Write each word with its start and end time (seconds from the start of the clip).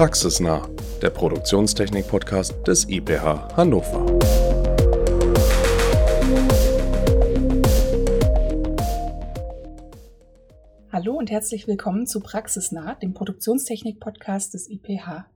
Praxisnah, 0.00 0.66
der 1.02 1.10
Produktionstechnik-Podcast 1.10 2.66
des 2.66 2.88
IPH 2.88 3.54
Hannover. 3.54 4.06
Hallo 10.90 11.18
und 11.18 11.30
herzlich 11.30 11.68
willkommen 11.68 12.06
zu 12.06 12.20
Praxisnah, 12.20 12.94
dem 12.94 13.12
Produktionstechnik-Podcast 13.12 14.54
des 14.54 14.70
IPH. 14.70 15.26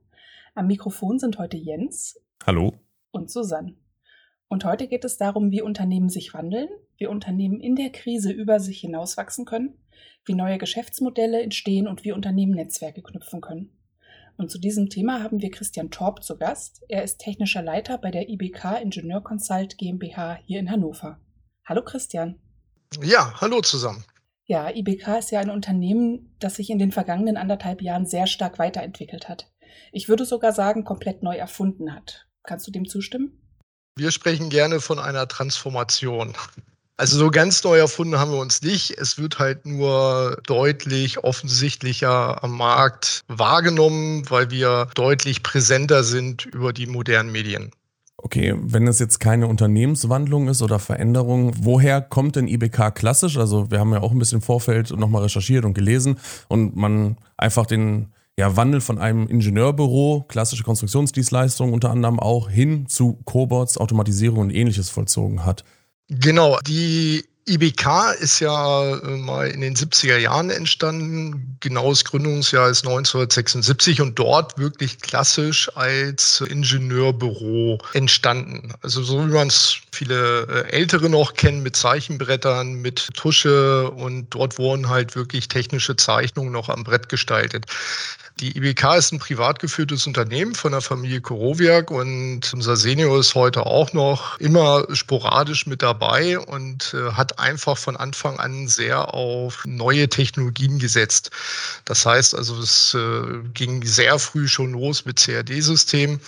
Am 0.55 0.65
Mikrofon 0.65 1.19
sind 1.19 1.37
heute 1.37 1.57
Jens. 1.57 2.19
Hallo. 2.43 2.73
Und 3.11 3.29
Susanne. 3.29 3.75
Und 4.47 4.65
heute 4.65 4.87
geht 4.87 5.05
es 5.05 5.17
darum, 5.17 5.51
wie 5.51 5.61
Unternehmen 5.61 6.09
sich 6.09 6.33
wandeln, 6.33 6.69
wie 6.97 7.05
Unternehmen 7.05 7.61
in 7.61 7.75
der 7.75 7.91
Krise 7.91 8.31
über 8.31 8.59
sich 8.59 8.79
hinauswachsen 8.79 9.45
können, 9.45 9.77
wie 10.25 10.33
neue 10.33 10.57
Geschäftsmodelle 10.57 11.43
entstehen 11.43 11.87
und 11.87 12.03
wie 12.03 12.13
Unternehmen 12.13 12.55
Netzwerke 12.55 13.03
knüpfen 13.03 13.41
können. 13.41 13.74
Und 14.37 14.51
zu 14.51 14.59
diesem 14.59 14.89
Thema 14.89 15.23
haben 15.23 15.41
wir 15.41 15.49
Christian 15.49 15.91
Torb 15.91 16.23
zu 16.23 16.37
Gast. 16.37 16.83
Er 16.89 17.03
ist 17.03 17.19
technischer 17.19 17.61
Leiter 17.61 17.97
bei 17.97 18.11
der 18.11 18.27
IBK 18.27 18.81
Ingenieur 18.81 19.21
Consult 19.21 19.77
GmbH 19.77 20.39
hier 20.45 20.59
in 20.59 20.69
Hannover. 20.69 21.19
Hallo 21.65 21.83
Christian. 21.83 22.39
Ja, 23.01 23.39
hallo 23.39 23.61
zusammen. 23.61 24.03
Ja, 24.45 24.69
IBK 24.69 25.19
ist 25.19 25.31
ja 25.31 25.39
ein 25.39 25.49
Unternehmen, 25.49 26.35
das 26.39 26.55
sich 26.55 26.69
in 26.69 26.79
den 26.79 26.91
vergangenen 26.91 27.37
anderthalb 27.37 27.81
Jahren 27.81 28.05
sehr 28.05 28.27
stark 28.27 28.59
weiterentwickelt 28.59 29.29
hat. 29.29 29.49
Ich 29.91 30.09
würde 30.09 30.25
sogar 30.25 30.51
sagen, 30.51 30.83
komplett 30.83 31.23
neu 31.23 31.35
erfunden 31.35 31.95
hat. 31.95 32.27
Kannst 32.43 32.67
du 32.67 32.71
dem 32.71 32.87
zustimmen? 32.87 33.41
Wir 33.97 34.11
sprechen 34.11 34.49
gerne 34.49 34.81
von 34.81 34.99
einer 34.99 35.27
Transformation. 35.27 36.33
Also 36.97 37.17
so 37.17 37.29
ganz 37.29 37.61
neu 37.63 37.77
erfunden 37.77 38.17
haben 38.17 38.31
wir 38.31 38.39
uns 38.39 38.61
nicht. 38.61 38.97
Es 38.97 39.17
wird 39.17 39.37
halt 39.37 39.65
nur 39.65 40.41
deutlich 40.47 41.23
offensichtlicher 41.23 42.41
am 42.41 42.55
Markt 42.55 43.21
wahrgenommen, 43.27 44.23
weil 44.29 44.49
wir 44.49 44.87
deutlich 44.95 45.43
präsenter 45.43 46.05
sind 46.05 46.45
über 46.45 46.71
die 46.71 46.87
modernen 46.87 47.33
Medien. 47.33 47.71
Okay, 48.17 48.55
wenn 48.57 48.87
es 48.87 48.99
jetzt 48.99 49.19
keine 49.19 49.47
Unternehmenswandlung 49.47 50.47
ist 50.47 50.61
oder 50.61 50.79
Veränderung, 50.79 51.53
woher 51.59 52.01
kommt 52.01 52.37
denn 52.37 52.47
IBK 52.47 52.95
klassisch? 52.95 53.37
Also 53.37 53.69
wir 53.69 53.79
haben 53.79 53.91
ja 53.91 54.01
auch 54.01 54.11
ein 54.11 54.17
bisschen 54.17 54.41
Vorfeld 54.41 54.89
nochmal 54.91 55.23
recherchiert 55.23 55.65
und 55.65 55.73
gelesen 55.73 56.17
und 56.47 56.77
man 56.77 57.17
einfach 57.35 57.65
den 57.65 58.13
ja, 58.37 58.55
Wandel 58.55 58.79
von 58.81 58.99
einem 58.99 59.27
Ingenieurbüro, 59.27 60.25
klassische 60.27 60.63
Konstruktionsdienstleistungen 60.63 61.73
unter 61.73 61.91
anderem 61.91 62.19
auch, 62.19 62.49
hin 62.49 62.87
zu 62.87 63.19
Cobots, 63.25 63.77
Automatisierung 63.77 64.39
und 64.39 64.49
ähnliches 64.49 64.89
vollzogen 64.89 65.45
hat. 65.45 65.65
Genau, 66.09 66.59
die 66.67 67.25
IBK 67.47 68.15
ist 68.19 68.39
ja 68.39 68.95
äh, 68.97 69.17
mal 69.17 69.47
in 69.47 69.61
den 69.61 69.75
70er 69.75 70.17
Jahren 70.17 70.49
entstanden. 70.49 71.57
Genaues 71.59 72.03
Gründungsjahr 72.03 72.69
ist 72.69 72.85
1976 72.85 74.01
und 74.01 74.17
dort 74.17 74.57
wirklich 74.57 74.99
klassisch 74.99 75.69
als 75.75 76.41
Ingenieurbüro 76.41 77.77
entstanden. 77.93 78.73
Also 78.81 79.03
so 79.03 79.27
wie 79.27 79.31
man 79.31 79.47
es 79.47 79.77
viele 79.91 80.47
äh, 80.47 80.71
Ältere 80.71 81.07
noch 81.07 81.35
kennen 81.35 81.61
mit 81.61 81.75
Zeichenbrettern, 81.75 82.81
mit 82.81 83.13
Tusche 83.13 83.91
und 83.91 84.29
dort 84.31 84.57
wurden 84.57 84.89
halt 84.89 85.15
wirklich 85.15 85.47
technische 85.47 85.95
Zeichnungen 85.95 86.51
noch 86.51 86.69
am 86.69 86.83
Brett 86.83 87.09
gestaltet. 87.09 87.67
Die 88.41 88.57
IBK 88.57 88.97
ist 88.97 89.13
ein 89.13 89.19
privat 89.19 89.59
geführtes 89.59 90.07
Unternehmen 90.07 90.55
von 90.55 90.73
der 90.73 90.81
Familie 90.81 91.21
Korowiak 91.21 91.89
und 91.89 92.53
unser 92.53 92.75
Senior 92.75 93.17
ist 93.17 93.33
heute 93.33 93.65
auch 93.65 93.93
noch 93.93 94.37
immer 94.39 94.85
sporadisch 94.93 95.65
mit 95.67 95.81
dabei 95.81 96.37
und 96.39 96.93
äh, 96.93 97.13
hat 97.13 97.39
einfach 97.39 97.77
von 97.77 97.95
Anfang 97.95 98.37
an 98.37 98.67
sehr 98.67 99.13
auf 99.13 99.63
neue 99.65 100.09
Technologien 100.09 100.79
gesetzt. 100.79 101.31
Das 101.85 102.05
heißt 102.05 102.35
also, 102.35 102.59
es 102.59 102.93
äh, 102.93 103.39
ging 103.53 103.85
sehr 103.85 104.19
früh 104.19 104.49
schon 104.49 104.73
los 104.73 105.05
mit 105.05 105.15
CAD-Systemen 105.15 106.19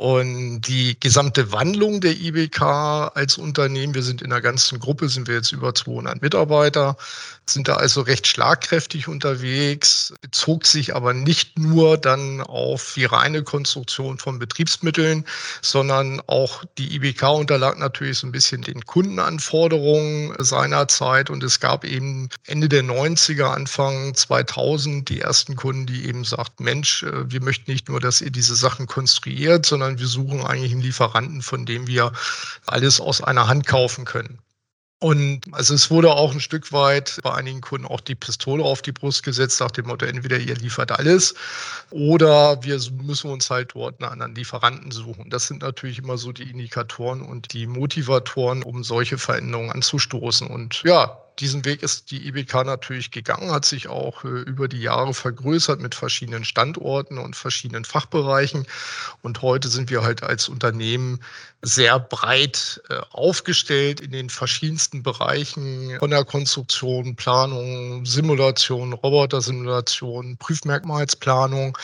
und 0.00 0.62
die 0.62 0.98
gesamte 0.98 1.52
Wandlung 1.52 2.00
der 2.00 2.18
IBK 2.18 2.62
als 2.62 3.36
Unternehmen, 3.36 3.94
wir 3.94 4.02
sind 4.02 4.22
in 4.22 4.30
der 4.30 4.40
ganzen 4.40 4.78
Gruppe, 4.78 5.10
sind 5.10 5.28
wir 5.28 5.34
jetzt 5.34 5.52
über 5.52 5.74
200 5.74 6.22
Mitarbeiter, 6.22 6.96
sind 7.44 7.68
da 7.68 7.74
also 7.74 8.00
recht 8.00 8.26
schlagkräftig 8.26 9.08
unterwegs, 9.08 10.14
bezog 10.22 10.64
sich 10.64 10.96
aber 10.96 11.12
nicht 11.12 11.58
nur 11.58 11.98
dann 11.98 12.40
auf 12.40 12.94
die 12.94 13.04
reine 13.04 13.42
Konstruktion 13.42 14.16
von 14.16 14.38
Betriebsmitteln, 14.38 15.26
sondern 15.60 16.22
auch 16.28 16.64
die 16.78 16.94
IBK 16.94 17.24
unterlag 17.24 17.78
natürlich 17.78 18.18
so 18.18 18.26
ein 18.26 18.32
bisschen 18.32 18.62
den 18.62 18.86
Kundenanforderungen 18.86 20.34
seiner 20.38 20.88
Zeit 20.88 21.28
und 21.28 21.44
es 21.44 21.60
gab 21.60 21.84
eben 21.84 22.30
Ende 22.46 22.70
der 22.70 22.84
90er, 22.84 23.52
Anfang 23.52 24.14
2000 24.14 25.10
die 25.10 25.20
ersten 25.20 25.56
Kunden, 25.56 25.84
die 25.84 26.06
eben 26.06 26.24
sagten, 26.24 26.64
Mensch, 26.64 27.02
äh, 27.02 27.30
wir 27.30 27.42
möchten 27.42 27.70
nicht 27.70 27.90
nur, 27.90 28.00
dass 28.00 28.22
ihr 28.22 28.30
diese 28.30 28.54
Sachen 28.54 28.86
konstruiert, 28.86 29.66
sondern 29.66 29.89
sondern 29.90 29.98
wir 29.98 30.06
suchen 30.06 30.46
eigentlich 30.46 30.72
einen 30.72 30.82
Lieferanten, 30.82 31.42
von 31.42 31.66
dem 31.66 31.86
wir 31.86 32.12
alles 32.66 33.00
aus 33.00 33.22
einer 33.22 33.48
Hand 33.48 33.66
kaufen 33.66 34.04
können. 34.04 34.38
Und 35.02 35.40
also 35.52 35.72
es 35.72 35.90
wurde 35.90 36.10
auch 36.10 36.32
ein 36.32 36.40
Stück 36.40 36.72
weit 36.72 37.20
bei 37.22 37.32
einigen 37.32 37.62
Kunden 37.62 37.86
auch 37.86 38.02
die 38.02 38.14
Pistole 38.14 38.62
auf 38.62 38.82
die 38.82 38.92
Brust 38.92 39.22
gesetzt, 39.22 39.58
nach 39.58 39.70
dem 39.70 39.86
Motto, 39.86 40.04
entweder 40.04 40.36
ihr 40.36 40.54
liefert 40.56 40.92
alles 40.92 41.34
oder 41.90 42.62
wir 42.62 42.78
müssen 43.02 43.30
uns 43.30 43.48
halt 43.48 43.72
dort 43.74 44.02
einen 44.02 44.12
anderen 44.12 44.34
Lieferanten 44.34 44.90
suchen. 44.90 45.30
Das 45.30 45.46
sind 45.46 45.62
natürlich 45.62 45.98
immer 45.98 46.18
so 46.18 46.32
die 46.32 46.50
Indikatoren 46.50 47.22
und 47.22 47.54
die 47.54 47.66
Motivatoren, 47.66 48.62
um 48.62 48.84
solche 48.84 49.16
Veränderungen 49.16 49.70
anzustoßen. 49.70 50.46
Und 50.46 50.82
ja, 50.82 51.16
diesen 51.40 51.64
Weg 51.64 51.82
ist 51.82 52.10
die 52.10 52.28
IBK 52.28 52.64
natürlich 52.64 53.10
gegangen, 53.10 53.50
hat 53.50 53.64
sich 53.64 53.88
auch 53.88 54.24
äh, 54.24 54.28
über 54.28 54.68
die 54.68 54.80
Jahre 54.80 55.14
vergrößert 55.14 55.80
mit 55.80 55.94
verschiedenen 55.94 56.44
Standorten 56.44 57.18
und 57.18 57.34
verschiedenen 57.34 57.84
Fachbereichen. 57.84 58.66
Und 59.22 59.42
heute 59.42 59.68
sind 59.68 59.90
wir 59.90 60.02
halt 60.02 60.22
als 60.22 60.48
Unternehmen 60.48 61.20
sehr 61.62 61.98
breit 61.98 62.80
äh, 62.88 63.00
aufgestellt 63.10 64.00
in 64.00 64.12
den 64.12 64.30
verschiedensten 64.30 65.02
Bereichen 65.02 65.96
von 65.98 66.10
der 66.10 66.24
Konstruktion, 66.24 67.16
Planung, 67.16 68.06
Simulation, 68.06 68.94
Robotersimulation, 68.94 70.38
Prüfmerkmalsplanung, 70.38 71.76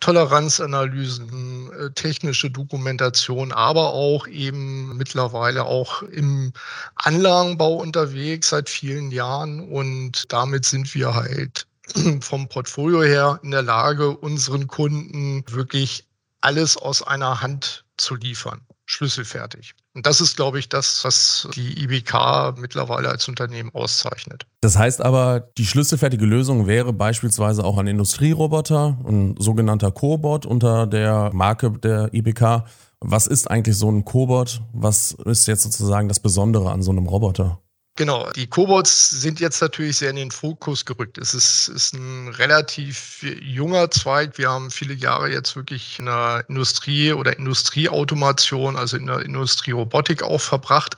Toleranzanalysen, 0.00 1.70
äh, 1.72 1.90
technische 1.90 2.50
Dokumentation, 2.50 3.52
aber 3.52 3.92
auch 3.92 4.26
eben 4.26 4.96
mittlerweile 4.96 5.64
auch 5.64 6.02
im 6.02 6.52
Anlagenbau 6.94 7.74
unterwegs 7.74 8.48
seit 8.48 8.70
vielen 8.70 8.89
Jahren. 9.10 9.60
Und 9.70 10.32
damit 10.32 10.64
sind 10.64 10.94
wir 10.94 11.14
halt 11.14 11.66
vom 12.20 12.48
Portfolio 12.48 13.02
her 13.02 13.40
in 13.42 13.50
der 13.50 13.62
Lage, 13.62 14.16
unseren 14.16 14.66
Kunden 14.66 15.44
wirklich 15.48 16.06
alles 16.40 16.76
aus 16.76 17.02
einer 17.02 17.42
Hand 17.42 17.84
zu 17.96 18.14
liefern 18.14 18.60
schlüsselfertig. 18.90 19.74
Und 19.94 20.06
das 20.06 20.20
ist, 20.20 20.36
glaube 20.36 20.58
ich, 20.58 20.68
das, 20.68 21.04
was 21.04 21.48
die 21.54 21.82
IBK 21.84 22.54
mittlerweile 22.58 23.08
als 23.08 23.28
Unternehmen 23.28 23.70
auszeichnet. 23.72 24.46
Das 24.60 24.76
heißt 24.76 25.00
aber, 25.00 25.40
die 25.58 25.66
schlüsselfertige 25.66 26.24
Lösung 26.24 26.66
wäre 26.66 26.92
beispielsweise 26.92 27.64
auch 27.64 27.78
ein 27.78 27.86
Industrieroboter, 27.86 28.98
ein 29.06 29.36
sogenannter 29.38 29.92
Cobot 29.92 30.44
unter 30.44 30.86
der 30.86 31.30
Marke 31.32 31.70
der 31.70 32.12
IBK. 32.12 32.64
Was 33.00 33.26
ist 33.26 33.50
eigentlich 33.50 33.76
so 33.76 33.90
ein 33.90 34.04
Cobot? 34.04 34.60
Was 34.72 35.12
ist 35.24 35.46
jetzt 35.46 35.62
sozusagen 35.62 36.08
das 36.08 36.20
Besondere 36.20 36.70
an 36.70 36.82
so 36.82 36.90
einem 36.90 37.06
Roboter? 37.06 37.60
Genau, 37.96 38.30
die 38.30 38.46
Cobots 38.46 39.10
sind 39.10 39.40
jetzt 39.40 39.60
natürlich 39.60 39.98
sehr 39.98 40.10
in 40.10 40.16
den 40.16 40.30
Fokus 40.30 40.86
gerückt. 40.86 41.18
Es 41.18 41.34
ist, 41.34 41.68
ist 41.68 41.92
ein 41.92 42.28
relativ 42.28 43.22
junger 43.42 43.90
Zweig. 43.90 44.38
Wir 44.38 44.48
haben 44.48 44.70
viele 44.70 44.94
Jahre 44.94 45.30
jetzt 45.30 45.54
wirklich 45.54 45.98
in 45.98 46.06
der 46.06 46.44
Industrie 46.48 47.12
oder 47.12 47.36
Industrieautomation, 47.36 48.76
also 48.76 48.96
in 48.96 49.06
der 49.06 49.18
Industrierobotik 49.20 50.22
auch 50.22 50.40
verbracht. 50.40 50.96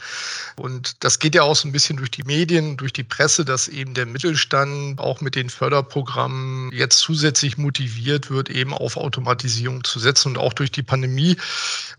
Und 0.56 1.02
das 1.02 1.18
geht 1.18 1.34
ja 1.34 1.42
auch 1.42 1.56
so 1.56 1.66
ein 1.66 1.72
bisschen 1.72 1.96
durch 1.96 2.10
die 2.10 2.22
Medien, 2.22 2.76
durch 2.76 2.92
die 2.92 3.02
Presse, 3.02 3.44
dass 3.44 3.66
eben 3.66 3.94
der 3.94 4.06
Mittelstand 4.06 5.00
auch 5.00 5.20
mit 5.20 5.34
den 5.34 5.50
Förderprogrammen 5.50 6.70
jetzt 6.72 6.98
zusätzlich 6.98 7.58
motiviert 7.58 8.30
wird, 8.30 8.48
eben 8.48 8.72
auf 8.74 8.96
Automatisierung 8.96 9.82
zu 9.82 9.98
setzen. 9.98 10.28
Und 10.28 10.38
auch 10.38 10.52
durch 10.52 10.70
die 10.70 10.84
Pandemie 10.84 11.36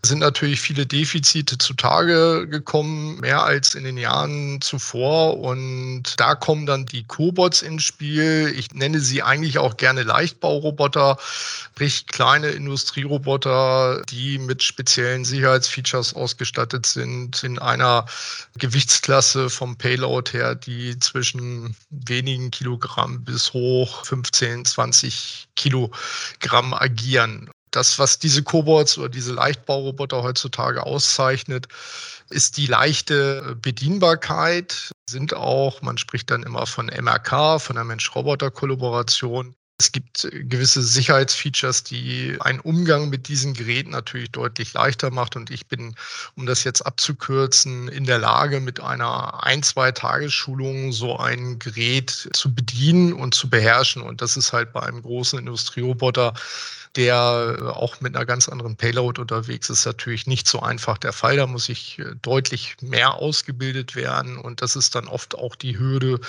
sind 0.02 0.20
natürlich 0.20 0.62
viele 0.62 0.86
Defizite 0.86 1.58
zutage 1.58 2.46
gekommen, 2.48 3.20
mehr 3.20 3.42
als 3.42 3.74
in 3.74 3.84
den 3.84 3.98
Jahren 3.98 4.62
zuvor 4.62 4.83
vor. 4.84 5.38
Und 5.40 6.18
da 6.18 6.34
kommen 6.34 6.66
dann 6.66 6.86
die 6.86 7.04
Cobots 7.04 7.62
ins 7.62 7.82
Spiel. 7.82 8.52
Ich 8.56 8.72
nenne 8.72 9.00
sie 9.00 9.22
eigentlich 9.22 9.58
auch 9.58 9.76
gerne 9.76 10.02
Leichtbauroboter, 10.02 11.16
sprich 11.20 12.06
kleine 12.06 12.48
Industrieroboter, 12.48 14.02
die 14.08 14.38
mit 14.38 14.62
speziellen 14.62 15.24
Sicherheitsfeatures 15.24 16.14
ausgestattet 16.14 16.86
sind, 16.86 17.42
in 17.42 17.58
einer 17.58 18.06
Gewichtsklasse 18.58 19.50
vom 19.50 19.76
Payload 19.76 20.32
her, 20.32 20.54
die 20.54 20.98
zwischen 20.98 21.74
wenigen 21.90 22.50
Kilogramm 22.50 23.24
bis 23.24 23.52
hoch 23.52 24.04
15, 24.04 24.64
20 24.64 25.48
Kilogramm 25.56 26.74
agieren. 26.74 27.50
Das, 27.74 27.98
was 27.98 28.18
diese 28.18 28.42
Cobots 28.42 28.98
oder 28.98 29.08
diese 29.08 29.32
Leichtbauroboter 29.32 30.22
heutzutage 30.22 30.84
auszeichnet, 30.84 31.66
ist 32.30 32.56
die 32.56 32.66
leichte 32.66 33.56
Bedienbarkeit, 33.60 34.92
sind 35.10 35.34
auch, 35.34 35.82
man 35.82 35.98
spricht 35.98 36.30
dann 36.30 36.44
immer 36.44 36.66
von 36.66 36.86
MRK, 36.86 37.58
von 37.58 37.76
der 37.76 37.84
Mensch-Roboter-Kollaboration, 37.84 39.54
Es 39.80 39.90
gibt 39.90 40.28
gewisse 40.30 40.82
Sicherheitsfeatures, 40.84 41.82
die 41.82 42.36
einen 42.38 42.60
Umgang 42.60 43.10
mit 43.10 43.26
diesen 43.26 43.54
Geräten 43.54 43.90
natürlich 43.90 44.30
deutlich 44.30 44.72
leichter 44.72 45.10
macht. 45.10 45.34
Und 45.34 45.50
ich 45.50 45.66
bin, 45.66 45.96
um 46.36 46.46
das 46.46 46.62
jetzt 46.62 46.82
abzukürzen, 46.82 47.88
in 47.88 48.04
der 48.04 48.20
Lage, 48.20 48.60
mit 48.60 48.78
einer 48.78 49.42
ein, 49.42 49.64
zwei 49.64 49.90
Tagesschulung 49.90 50.92
so 50.92 51.16
ein 51.18 51.58
Gerät 51.58 52.28
zu 52.34 52.54
bedienen 52.54 53.12
und 53.14 53.34
zu 53.34 53.50
beherrschen. 53.50 54.02
Und 54.02 54.22
das 54.22 54.36
ist 54.36 54.52
halt 54.52 54.72
bei 54.72 54.80
einem 54.80 55.02
großen 55.02 55.40
Industrieroboter 55.40 56.34
der 56.96 57.74
auch 57.76 58.00
mit 58.00 58.14
einer 58.14 58.26
ganz 58.26 58.48
anderen 58.48 58.76
Payload 58.76 59.20
unterwegs 59.20 59.70
ist, 59.70 59.84
natürlich 59.86 60.26
nicht 60.26 60.46
so 60.48 60.60
einfach 60.60 60.98
der 60.98 61.12
Fall. 61.12 61.36
Da 61.36 61.46
muss 61.46 61.68
ich 61.68 61.98
äh, 61.98 62.14
deutlich 62.22 62.76
mehr 62.80 63.14
ausgebildet 63.14 63.96
werden 63.96 64.38
und 64.38 64.62
das 64.62 64.76
ist 64.76 64.94
dann 64.94 65.08
oft 65.08 65.34
auch 65.36 65.56
die 65.56 65.78
Hürde 65.78 66.20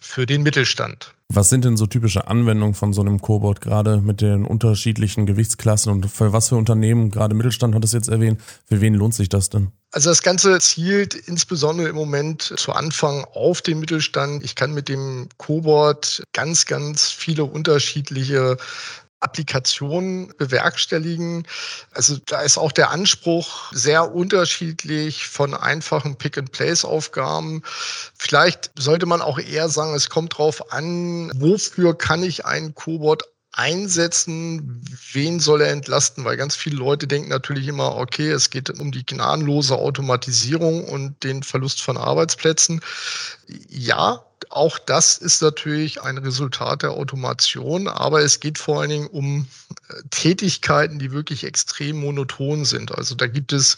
für 0.00 0.26
den 0.26 0.42
Mittelstand. 0.42 1.14
Was 1.30 1.48
sind 1.48 1.64
denn 1.64 1.76
so 1.76 1.86
typische 1.86 2.28
Anwendungen 2.28 2.74
von 2.74 2.92
so 2.92 3.00
einem 3.00 3.20
Cobot, 3.20 3.60
gerade 3.60 4.00
mit 4.00 4.20
den 4.20 4.44
unterschiedlichen 4.44 5.24
Gewichtsklassen 5.24 5.90
und 5.90 6.10
für 6.10 6.32
was 6.32 6.50
für 6.50 6.56
Unternehmen, 6.56 7.10
gerade 7.10 7.34
Mittelstand 7.34 7.74
hat 7.74 7.82
es 7.82 7.92
jetzt 7.92 8.08
erwähnt, 8.08 8.40
für 8.66 8.80
wen 8.80 8.94
lohnt 8.94 9.14
sich 9.14 9.30
das 9.30 9.48
denn? 9.48 9.72
Also 9.90 10.10
das 10.10 10.22
Ganze 10.22 10.58
zielt 10.60 11.14
insbesondere 11.14 11.88
im 11.88 11.96
Moment 11.96 12.42
zu 12.42 12.72
Anfang 12.72 13.24
auf 13.32 13.62
den 13.62 13.80
Mittelstand. 13.80 14.44
Ich 14.44 14.54
kann 14.54 14.74
mit 14.74 14.88
dem 14.88 15.28
Cobot 15.38 16.22
ganz, 16.32 16.66
ganz 16.66 17.10
viele 17.10 17.44
unterschiedliche 17.44 18.58
Applikationen 19.20 20.32
bewerkstelligen. 20.36 21.46
Also 21.92 22.18
da 22.26 22.42
ist 22.42 22.58
auch 22.58 22.72
der 22.72 22.90
Anspruch 22.90 23.72
sehr 23.72 24.14
unterschiedlich 24.14 25.26
von 25.26 25.54
einfachen 25.54 26.16
Pick-and-Place-Aufgaben. 26.16 27.62
Vielleicht 28.18 28.70
sollte 28.78 29.06
man 29.06 29.22
auch 29.22 29.38
eher 29.38 29.68
sagen, 29.68 29.94
es 29.94 30.10
kommt 30.10 30.34
darauf 30.34 30.72
an, 30.72 31.30
wofür 31.34 31.96
kann 31.96 32.22
ich 32.22 32.44
einen 32.44 32.74
Cobot 32.74 33.24
einsetzen, 33.56 34.82
wen 35.12 35.38
soll 35.40 35.62
er 35.62 35.70
entlasten? 35.70 36.24
Weil 36.24 36.36
ganz 36.36 36.56
viele 36.56 36.76
Leute 36.76 37.06
denken 37.06 37.28
natürlich 37.28 37.68
immer, 37.68 37.96
okay, 37.96 38.30
es 38.30 38.50
geht 38.50 38.68
um 38.70 38.90
die 38.90 39.06
gnadenlose 39.06 39.76
Automatisierung 39.76 40.84
und 40.84 41.22
den 41.22 41.42
Verlust 41.42 41.80
von 41.80 41.96
Arbeitsplätzen. 41.96 42.80
Ja, 43.68 44.24
auch 44.50 44.78
das 44.78 45.18
ist 45.18 45.42
natürlich 45.42 46.02
ein 46.02 46.18
Resultat 46.18 46.82
der 46.82 46.92
Automation, 46.92 47.88
aber 47.88 48.22
es 48.22 48.40
geht 48.40 48.58
vor 48.58 48.80
allen 48.80 48.90
Dingen 48.90 49.06
um 49.06 49.46
äh, 49.88 49.94
Tätigkeiten, 50.10 50.98
die 50.98 51.12
wirklich 51.12 51.44
extrem 51.44 52.00
monoton 52.00 52.64
sind. 52.64 52.92
Also 52.92 53.14
da 53.14 53.26
gibt 53.26 53.52
es, 53.52 53.76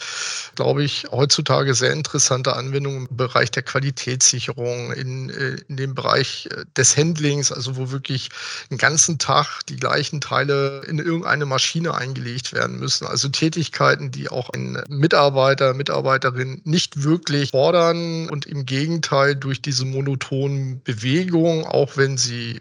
glaube 0.54 0.84
ich, 0.84 1.06
heutzutage 1.10 1.74
sehr 1.74 1.92
interessante 1.92 2.54
Anwendungen 2.54 3.06
im 3.08 3.16
Bereich 3.16 3.50
der 3.50 3.62
Qualitätssicherung, 3.62 4.92
in, 4.92 5.30
äh, 5.30 5.56
in 5.68 5.76
dem 5.76 5.94
Bereich 5.94 6.48
äh, 6.50 6.64
des 6.76 6.96
Handlings, 6.96 7.52
also 7.52 7.76
wo 7.76 7.90
wirklich 7.90 8.28
den 8.70 8.78
ganzen 8.78 9.18
Tag 9.18 9.60
die 9.68 9.76
gleichen 9.76 10.20
Teile 10.20 10.82
in 10.86 10.98
irgendeine 10.98 11.46
Maschine 11.46 11.94
eingelegt 11.94 12.52
werden 12.52 12.78
müssen. 12.78 13.06
Also 13.06 13.28
Tätigkeiten, 13.28 14.10
die 14.10 14.28
auch 14.28 14.50
ein 14.50 14.82
Mitarbeiter, 14.88 15.74
Mitarbeiterin 15.74 16.60
nicht 16.64 17.02
wirklich 17.02 17.50
fordern 17.50 18.28
und 18.28 18.46
im 18.46 18.66
Gegenteil 18.66 19.36
durch 19.36 19.62
diese 19.62 19.84
monotonen 19.84 20.55
Bewegung, 20.84 21.64
auch 21.64 21.96
wenn 21.96 22.16
sie, 22.16 22.58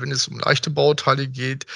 wenn 0.00 0.10
es 0.10 0.28
um 0.28 0.38
leichte 0.38 0.70
Bauteile 0.70 1.26
geht, 1.26 1.66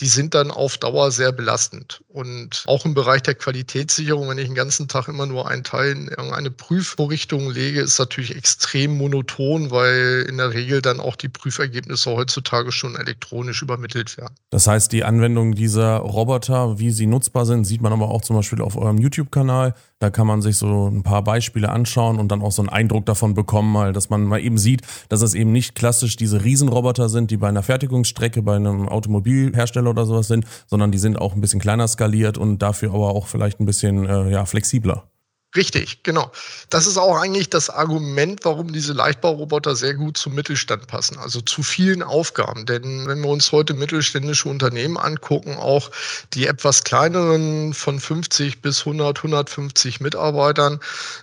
die 0.00 0.06
sind 0.06 0.34
dann 0.34 0.50
auf 0.50 0.78
Dauer 0.78 1.10
sehr 1.10 1.32
belastend. 1.32 2.02
Und 2.08 2.64
auch 2.66 2.84
im 2.84 2.94
Bereich 2.94 3.22
der 3.22 3.34
Qualitätssicherung, 3.34 4.28
wenn 4.28 4.38
ich 4.38 4.46
den 4.46 4.54
ganzen 4.54 4.88
Tag 4.88 5.08
immer 5.08 5.26
nur 5.26 5.48
einen 5.48 5.64
Teil 5.64 5.92
in 5.92 6.08
irgendeine 6.08 6.50
Prüfvorrichtung 6.50 7.50
lege, 7.50 7.80
ist 7.80 7.98
natürlich 7.98 8.34
extrem 8.34 8.96
monoton, 8.96 9.70
weil 9.70 10.26
in 10.28 10.38
der 10.38 10.54
Regel 10.54 10.80
dann 10.82 11.00
auch 11.00 11.16
die 11.16 11.28
Prüfergebnisse 11.28 12.10
heutzutage 12.10 12.72
schon 12.72 12.96
elektronisch 12.96 13.62
übermittelt 13.62 14.16
werden. 14.16 14.34
Das 14.50 14.66
heißt, 14.66 14.92
die 14.92 15.04
Anwendung 15.04 15.54
dieser 15.54 15.96
Roboter, 15.98 16.78
wie 16.78 16.90
sie 16.90 17.06
nutzbar 17.06 17.46
sind, 17.46 17.64
sieht 17.64 17.82
man 17.82 17.92
aber 17.92 18.08
auch 18.08 18.22
zum 18.22 18.36
Beispiel 18.36 18.62
auf 18.62 18.76
eurem 18.76 18.98
YouTube-Kanal. 18.98 19.74
Da 19.98 20.10
kann 20.10 20.26
man 20.26 20.42
sich 20.42 20.56
so 20.56 20.88
ein 20.88 21.02
paar 21.02 21.22
Beispiele 21.22 21.70
anschauen 21.70 22.18
und 22.18 22.28
dann 22.28 22.42
auch 22.42 22.52
so 22.52 22.62
einen 22.62 22.68
Eindruck 22.68 23.06
davon 23.06 23.34
bekommen, 23.34 23.72
mal, 23.72 23.92
dass 23.92 24.10
man 24.10 24.24
mal 24.24 24.40
eben 24.40 24.58
sieht, 24.58 24.82
dass 25.08 25.22
es 25.22 25.34
eben 25.34 25.52
nicht 25.52 25.74
klassisch 25.74 26.16
diese 26.16 26.44
Riesenroboter 26.44 27.08
sind, 27.08 27.30
die 27.30 27.36
bei 27.36 27.48
einer 27.48 27.62
Fertigungsstrecke, 27.66 28.42
bei 28.42 28.56
einem 28.56 28.88
Automobilhersteller 28.88 29.90
oder 29.90 30.06
sowas 30.06 30.28
sind, 30.28 30.46
sondern 30.66 30.90
die 30.92 30.98
sind 30.98 31.18
auch 31.18 31.34
ein 31.34 31.40
bisschen 31.40 31.60
kleiner 31.60 31.86
skaliert 31.86 32.38
und 32.38 32.62
dafür 32.62 32.94
aber 32.94 33.10
auch 33.10 33.26
vielleicht 33.26 33.60
ein 33.60 33.66
bisschen 33.66 34.06
äh, 34.06 34.30
ja, 34.30 34.46
flexibler. 34.46 35.10
Richtig, 35.56 36.02
genau. 36.02 36.30
Das 36.70 36.86
ist 36.86 36.98
auch 36.98 37.16
eigentlich 37.16 37.48
das 37.48 37.70
Argument, 37.70 38.44
warum 38.44 38.72
diese 38.72 38.92
Leichtbauroboter 38.92 39.74
sehr 39.74 39.94
gut 39.94 40.18
zum 40.18 40.34
Mittelstand 40.34 40.86
passen, 40.86 41.16
also 41.18 41.40
zu 41.40 41.62
vielen 41.62 42.02
Aufgaben. 42.02 42.66
Denn 42.66 43.06
wenn 43.08 43.22
wir 43.22 43.30
uns 43.30 43.52
heute 43.52 43.72
mittelständische 43.74 44.48
Unternehmen 44.50 44.98
angucken, 44.98 45.56
auch 45.56 45.90
die 46.34 46.46
etwas 46.46 46.84
kleineren 46.84 47.72
von 47.72 47.98
50 47.98 48.60
bis 48.60 48.80
100, 48.80 49.16
150 49.18 50.00
Mitarbeitern, 50.00 50.78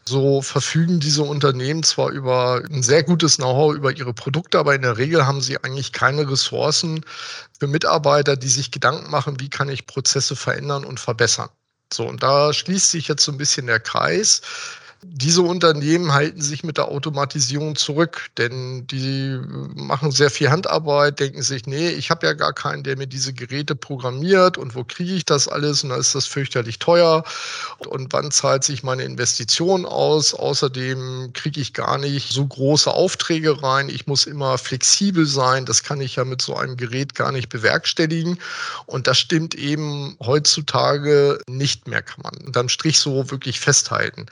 so 0.05 0.41
verfügen 0.41 0.99
diese 0.99 1.23
Unternehmen 1.23 1.83
zwar 1.83 2.09
über 2.09 2.63
ein 2.71 2.81
sehr 2.81 3.03
gutes 3.03 3.37
Know-how 3.37 3.75
über 3.75 3.95
ihre 3.95 4.13
Produkte, 4.13 4.57
aber 4.57 4.73
in 4.73 4.81
der 4.81 4.97
Regel 4.97 5.27
haben 5.27 5.41
sie 5.41 5.63
eigentlich 5.63 5.91
keine 5.91 6.29
Ressourcen 6.29 7.01
für 7.59 7.67
Mitarbeiter, 7.67 8.35
die 8.35 8.49
sich 8.49 8.71
Gedanken 8.71 9.11
machen, 9.11 9.39
wie 9.39 9.49
kann 9.49 9.69
ich 9.69 9.85
Prozesse 9.85 10.35
verändern 10.35 10.85
und 10.85 10.99
verbessern. 10.99 11.49
So, 11.93 12.07
und 12.07 12.23
da 12.23 12.53
schließt 12.53 12.91
sich 12.91 13.07
jetzt 13.07 13.23
so 13.23 13.31
ein 13.31 13.37
bisschen 13.37 13.67
der 13.67 13.79
Kreis. 13.79 14.41
Diese 15.05 15.41
Unternehmen 15.41 16.13
halten 16.13 16.41
sich 16.41 16.63
mit 16.63 16.77
der 16.77 16.87
Automatisierung 16.87 17.75
zurück, 17.75 18.29
denn 18.37 18.87
die 18.87 19.37
machen 19.75 20.11
sehr 20.11 20.29
viel 20.29 20.49
Handarbeit, 20.49 21.19
denken 21.19 21.43
sich, 21.43 21.67
nee, 21.67 21.89
ich 21.89 22.09
habe 22.09 22.25
ja 22.25 22.33
gar 22.33 22.53
keinen, 22.53 22.83
der 22.83 22.97
mir 22.97 23.07
diese 23.07 23.33
Geräte 23.33 23.75
programmiert 23.75 24.57
und 24.57 24.75
wo 24.75 24.83
kriege 24.83 25.13
ich 25.13 25.25
das 25.25 25.47
alles 25.47 25.83
und 25.83 25.89
da 25.89 25.97
ist 25.97 26.15
das 26.15 26.25
fürchterlich 26.25 26.79
teuer 26.79 27.23
und 27.87 28.13
wann 28.13 28.31
zahlt 28.31 28.63
sich 28.63 28.83
meine 28.83 29.03
Investition 29.03 29.85
aus. 29.85 30.33
Außerdem 30.33 31.31
kriege 31.33 31.59
ich 31.59 31.73
gar 31.73 31.97
nicht 31.97 32.31
so 32.31 32.45
große 32.45 32.91
Aufträge 32.91 33.61
rein. 33.61 33.89
Ich 33.89 34.07
muss 34.07 34.25
immer 34.25 34.57
flexibel 34.57 35.25
sein. 35.25 35.65
Das 35.65 35.83
kann 35.83 36.01
ich 36.01 36.15
ja 36.15 36.25
mit 36.25 36.41
so 36.41 36.55
einem 36.55 36.77
Gerät 36.77 37.15
gar 37.15 37.31
nicht 37.31 37.49
bewerkstelligen. 37.49 38.39
Und 38.85 39.07
das 39.07 39.19
stimmt 39.19 39.55
eben 39.55 40.15
heutzutage 40.21 41.39
nicht 41.47 41.87
mehr, 41.87 42.01
kann 42.01 42.21
man 42.23 42.35
unterm 42.45 42.69
Strich 42.69 42.99
so 42.99 43.29
wirklich 43.29 43.59
festhalten. 43.59 44.27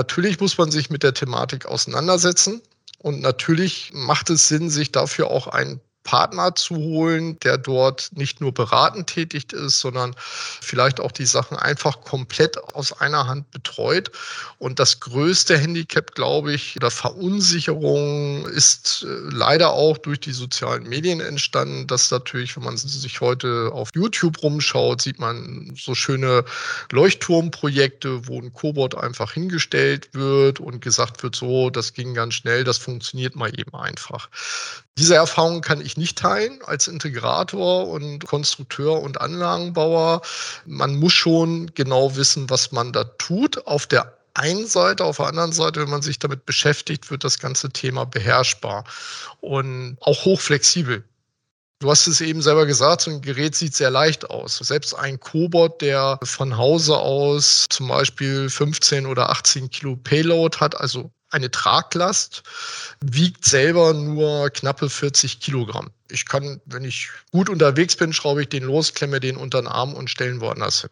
Natürlich 0.00 0.40
muss 0.40 0.56
man 0.56 0.70
sich 0.70 0.88
mit 0.88 1.02
der 1.02 1.12
Thematik 1.12 1.66
auseinandersetzen. 1.66 2.62
Und 3.00 3.20
natürlich 3.20 3.90
macht 3.92 4.30
es 4.30 4.48
Sinn, 4.48 4.70
sich 4.70 4.92
dafür 4.92 5.30
auch 5.30 5.46
ein 5.46 5.78
Partner 6.10 6.56
zu 6.56 6.74
holen, 6.74 7.38
der 7.38 7.56
dort 7.56 8.10
nicht 8.10 8.40
nur 8.40 8.52
beratend 8.52 9.06
tätig 9.06 9.52
ist, 9.52 9.78
sondern 9.78 10.16
vielleicht 10.18 10.98
auch 10.98 11.12
die 11.12 11.24
Sachen 11.24 11.56
einfach 11.56 12.00
komplett 12.00 12.58
aus 12.74 12.92
einer 13.00 13.28
Hand 13.28 13.48
betreut. 13.52 14.10
Und 14.58 14.80
das 14.80 14.98
größte 14.98 15.56
Handicap, 15.56 16.16
glaube 16.16 16.52
ich, 16.52 16.74
oder 16.74 16.90
Verunsicherung 16.90 18.44
ist 18.48 19.04
äh, 19.04 19.06
leider 19.30 19.70
auch 19.70 19.98
durch 19.98 20.18
die 20.18 20.32
sozialen 20.32 20.82
Medien 20.82 21.20
entstanden, 21.20 21.86
dass 21.86 22.10
natürlich, 22.10 22.56
wenn 22.56 22.64
man 22.64 22.76
sich 22.76 23.20
heute 23.20 23.70
auf 23.72 23.90
YouTube 23.94 24.42
rumschaut, 24.42 25.00
sieht 25.00 25.20
man 25.20 25.72
so 25.76 25.94
schöne 25.94 26.44
Leuchtturmprojekte, 26.90 28.26
wo 28.26 28.40
ein 28.40 28.52
Cobot 28.52 28.96
einfach 28.96 29.34
hingestellt 29.34 30.08
wird 30.12 30.58
und 30.58 30.80
gesagt 30.80 31.22
wird, 31.22 31.36
so, 31.36 31.70
das 31.70 31.92
ging 31.92 32.14
ganz 32.14 32.34
schnell, 32.34 32.64
das 32.64 32.78
funktioniert 32.78 33.36
mal 33.36 33.56
eben 33.56 33.76
einfach. 33.76 34.28
Diese 35.00 35.14
Erfahrung 35.14 35.62
kann 35.62 35.80
ich 35.80 35.96
nicht 35.96 36.18
teilen 36.18 36.60
als 36.66 36.86
Integrator 36.86 37.88
und 37.88 38.26
Konstrukteur 38.26 39.00
und 39.00 39.18
Anlagenbauer. 39.18 40.20
Man 40.66 40.96
muss 40.96 41.14
schon 41.14 41.72
genau 41.74 42.16
wissen, 42.16 42.50
was 42.50 42.70
man 42.70 42.92
da 42.92 43.04
tut. 43.04 43.66
Auf 43.66 43.86
der 43.86 44.14
einen 44.34 44.66
Seite, 44.66 45.06
auf 45.06 45.16
der 45.16 45.28
anderen 45.28 45.52
Seite, 45.52 45.80
wenn 45.80 45.88
man 45.88 46.02
sich 46.02 46.18
damit 46.18 46.44
beschäftigt, 46.44 47.10
wird 47.10 47.24
das 47.24 47.38
ganze 47.38 47.70
Thema 47.70 48.04
beherrschbar 48.04 48.84
und 49.40 49.96
auch 50.02 50.26
hochflexibel. 50.26 51.02
Du 51.78 51.90
hast 51.90 52.06
es 52.06 52.20
eben 52.20 52.42
selber 52.42 52.66
gesagt, 52.66 53.00
so 53.00 53.10
ein 53.10 53.22
Gerät 53.22 53.54
sieht 53.54 53.74
sehr 53.74 53.90
leicht 53.90 54.28
aus. 54.28 54.58
Selbst 54.58 54.92
ein 54.92 55.18
Cobot, 55.18 55.80
der 55.80 56.18
von 56.24 56.58
Hause 56.58 56.98
aus 56.98 57.64
zum 57.70 57.88
Beispiel 57.88 58.50
15 58.50 59.06
oder 59.06 59.30
18 59.30 59.70
Kilo 59.70 59.96
Payload 59.96 60.58
hat, 60.58 60.78
also 60.78 61.10
eine 61.30 61.50
Traglast, 61.50 62.42
wiegt 63.00 63.44
selber 63.44 63.94
nur 63.94 64.50
knappe 64.50 64.90
40 64.90 65.40
Kilogramm. 65.40 65.90
Ich 66.10 66.26
kann, 66.26 66.60
wenn 66.66 66.84
ich 66.84 67.08
gut 67.30 67.48
unterwegs 67.48 67.96
bin, 67.96 68.12
schraube 68.12 68.42
ich 68.42 68.48
den 68.48 68.64
los, 68.64 68.94
klemme 68.94 69.20
den 69.20 69.36
unter 69.36 69.60
den 69.62 69.68
Arm 69.68 69.94
und 69.94 70.10
stellen 70.10 70.40
woanders 70.40 70.82
hin. 70.82 70.90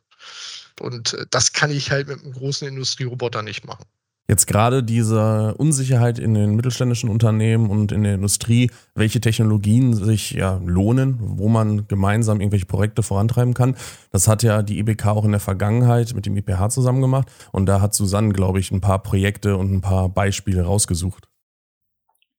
Und 0.81 1.15
äh, 1.15 1.27
das 1.31 1.53
kann 1.53 1.71
ich 1.71 1.91
halt 1.91 2.09
mit 2.09 2.23
einem 2.23 2.33
großen 2.33 2.69
Industrieroboter 2.69 3.43
nicht 3.43 3.65
machen. 3.67 3.85
Jetzt 4.31 4.47
gerade 4.47 4.83
diese 4.83 5.55
Unsicherheit 5.55 6.19
in 6.19 6.35
den 6.35 6.55
mittelständischen 6.55 7.09
Unternehmen 7.09 7.71
und 7.71 7.93
in 7.93 8.03
der 8.03 8.15
Industrie, 8.15 8.71
welche 8.95 9.23
Technologien 9.23 9.95
sich 9.95 10.33
ja 10.33 10.61
lohnen, 10.63 11.17
wo 11.19 11.49
man 11.49 11.89
gemeinsam 11.89 12.39
irgendwelche 12.43 12.67
Projekte 12.67 13.03
vorantreiben 13.03 13.55
kann. 13.55 13.75
Das 14.11 14.29
hat 14.29 14.43
ja 14.43 14.61
die 14.61 14.81
IBK 14.81 15.07
auch 15.07 15.25
in 15.25 15.31
der 15.31 15.41
Vergangenheit 15.41 16.13
mit 16.15 16.27
dem 16.27 16.37
IPH 16.37 16.69
zusammen 16.69 17.01
gemacht. 17.01 17.29
Und 17.53 17.65
da 17.67 17.81
hat 17.81 17.95
Susanne, 17.95 18.35
glaube 18.35 18.61
ich, 18.61 18.71
ein 18.71 18.83
paar 18.83 19.03
Projekte 19.03 19.57
und 19.57 19.73
ein 19.73 19.81
paar 19.81 20.11
Beispiele 20.11 20.63
rausgesucht. 20.63 21.27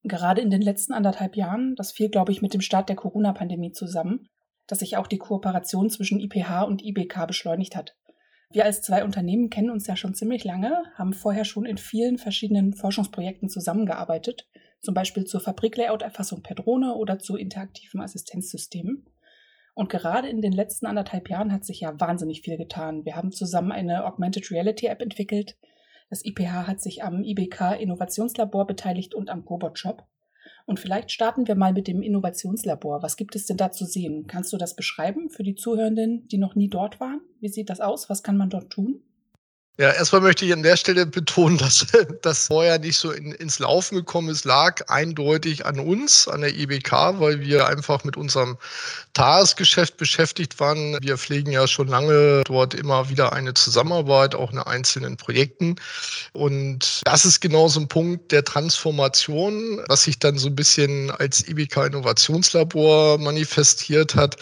Gerade 0.04 0.42
in 0.42 0.52
den 0.52 0.62
letzten 0.62 0.94
anderthalb 0.94 1.36
Jahren, 1.36 1.74
das 1.76 1.92
fiel, 1.92 2.10
glaube 2.10 2.32
ich, 2.32 2.44
mit 2.44 2.54
dem 2.54 2.62
Start 2.62 2.90
der 2.90 2.98
Corona-Pandemie 2.98 3.72
zusammen, 3.72 4.28
dass 4.68 4.80
sich 4.80 4.96
auch 4.96 5.08
die 5.08 5.18
Kooperation 5.18 5.90
zwischen 5.90 6.20
IPH 6.20 6.66
und 6.66 6.84
IBK 6.84 7.26
beschleunigt 7.26 7.76
hat. 7.76 7.96
Wir 8.52 8.66
als 8.66 8.82
zwei 8.82 9.04
Unternehmen 9.04 9.50
kennen 9.50 9.70
uns 9.70 9.86
ja 9.86 9.96
schon 9.96 10.16
ziemlich 10.16 10.44
lange, 10.44 10.84
haben 10.96 11.14
vorher 11.14 11.46
schon 11.46 11.66
in 11.66 11.78
vielen 11.78 12.18
verschiedenen 12.18 12.74
Forschungsprojekten 12.74 13.48
zusammengearbeitet, 13.48 14.48
zum 14.82 14.94
Beispiel 14.94 15.26
zur 15.26 15.40
Fabriklayout-Erfassung 15.40 16.42
per 16.42 16.56
Drohne 16.56 16.96
oder 16.96 17.20
zu 17.20 17.36
interaktiven 17.36 18.02
Assistenzsystemen. 18.02 19.06
Und 19.76 19.90
gerade 19.90 20.28
in 20.30 20.42
den 20.42 20.52
letzten 20.52 20.88
anderthalb 20.88 21.30
Jahren 21.30 21.54
hat 21.54 21.64
sich 21.64 21.82
ja 21.82 22.00
wahnsinnig 22.00 22.42
viel 22.42 22.58
getan. 22.58 23.06
Wir 23.06 23.16
haben 23.16 23.32
zusammen 23.32 23.72
eine 23.72 24.06
Augmented 24.06 24.50
Reality 24.52 24.88
App 24.88 25.02
entwickelt, 25.02 25.56
das 26.10 26.26
IPH 26.26 26.66
hat 26.66 26.82
sich 26.82 27.04
am 27.04 27.24
IBK 27.24 27.80
Innovationslabor 27.80 28.66
beteiligt 28.66 29.14
und 29.14 29.30
am 29.30 29.46
Cobot 29.46 29.78
Shop. 29.78 30.08
Und 30.70 30.80
vielleicht 30.80 31.10
starten 31.10 31.48
wir 31.48 31.56
mal 31.56 31.74
mit 31.74 31.88
dem 31.88 32.04
Innovationslabor. 32.04 33.02
Was 33.02 33.18
gibt 33.18 33.36
es 33.36 33.48
denn 33.48 33.58
da 33.58 33.72
zu 33.72 33.86
sehen? 33.86 34.28
Kannst 34.28 34.54
du 34.54 34.58
das 34.58 34.76
beschreiben 34.76 35.32
für 35.32 35.42
die 35.42 35.56
Zuhörenden, 35.56 36.28
die 36.28 36.38
noch 36.38 36.54
nie 36.54 36.70
dort 36.70 37.00
waren? 37.00 37.22
Wie 37.40 37.48
sieht 37.48 37.72
das 37.72 37.82
aus? 37.82 38.08
Was 38.08 38.22
kann 38.22 38.38
man 38.38 38.52
dort 38.52 38.70
tun? 38.70 39.02
Ja, 39.80 39.92
erstmal 39.92 40.20
möchte 40.20 40.44
ich 40.44 40.52
an 40.52 40.62
der 40.62 40.76
Stelle 40.76 41.06
betonen, 41.06 41.58
dass 41.58 41.88
das 42.22 42.48
vorher 42.48 42.80
nicht 42.80 42.98
so 42.98 43.12
in, 43.12 43.32
ins 43.32 43.60
Laufen 43.60 43.96
gekommen 43.96 44.28
ist, 44.28 44.44
lag 44.44 44.82
eindeutig 44.90 45.66
an 45.66 45.80
uns, 45.80 46.28
an 46.28 46.42
der 46.42 46.54
IBK, 46.54 46.92
weil 46.92 47.40
wir 47.40 47.66
einfach 47.66 48.04
mit 48.04 48.18
unserem 48.18 48.58
Tagesgeschäft 49.14 49.96
beschäftigt 49.96 50.60
waren. 50.60 50.98
Wir 51.02 51.18
pflegen 51.18 51.54
ja 51.54 51.66
schon 51.66 51.88
lange 51.88 52.44
dort 52.44 52.74
immer 52.74 53.10
wieder 53.10 53.32
eine 53.32 53.54
Zusammenarbeit, 53.54 54.36
auch 54.36 54.52
in 54.52 54.60
einzelnen 54.60 55.16
Projekten. 55.16 55.78
Und 56.34 57.00
das 57.06 57.24
ist 57.24 57.40
genau 57.40 57.70
so 57.70 57.80
ein 57.80 57.88
Punkt 57.88 58.34
der 58.34 58.44
Transformation, 58.44 59.82
was 59.88 60.04
sich 60.04 60.20
dann 60.20 60.38
so 60.38 60.50
ein 60.50 60.56
bisschen 60.56 61.10
als 61.10 61.48
IBK 61.48 61.86
Innovationslabor 61.86 63.18
manifestiert 63.18 64.16
hat, 64.16 64.36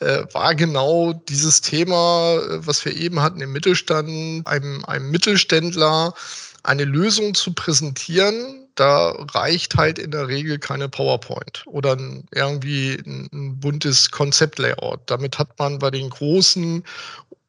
äh, 0.00 0.24
war 0.32 0.56
genau 0.56 1.12
dieses 1.12 1.60
Thema, 1.60 2.38
äh, 2.38 2.66
was 2.66 2.84
wir 2.84 2.96
eben 2.96 3.22
hatten 3.22 3.40
im 3.40 3.52
Mittelstand, 3.52 4.44
einem 4.84 5.10
Mittelständler 5.10 6.14
eine 6.62 6.84
Lösung 6.84 7.34
zu 7.34 7.52
präsentieren, 7.54 8.68
da 8.74 9.10
reicht 9.32 9.76
halt 9.76 9.98
in 9.98 10.10
der 10.10 10.28
Regel 10.28 10.58
keine 10.58 10.88
PowerPoint 10.88 11.64
oder 11.66 11.96
ein, 11.96 12.24
irgendwie 12.32 12.94
ein, 13.06 13.28
ein 13.32 13.60
buntes 13.60 14.10
Konzeptlayout. 14.10 15.00
Damit 15.06 15.38
hat 15.38 15.58
man 15.58 15.78
bei 15.78 15.90
den 15.90 16.10
großen 16.10 16.84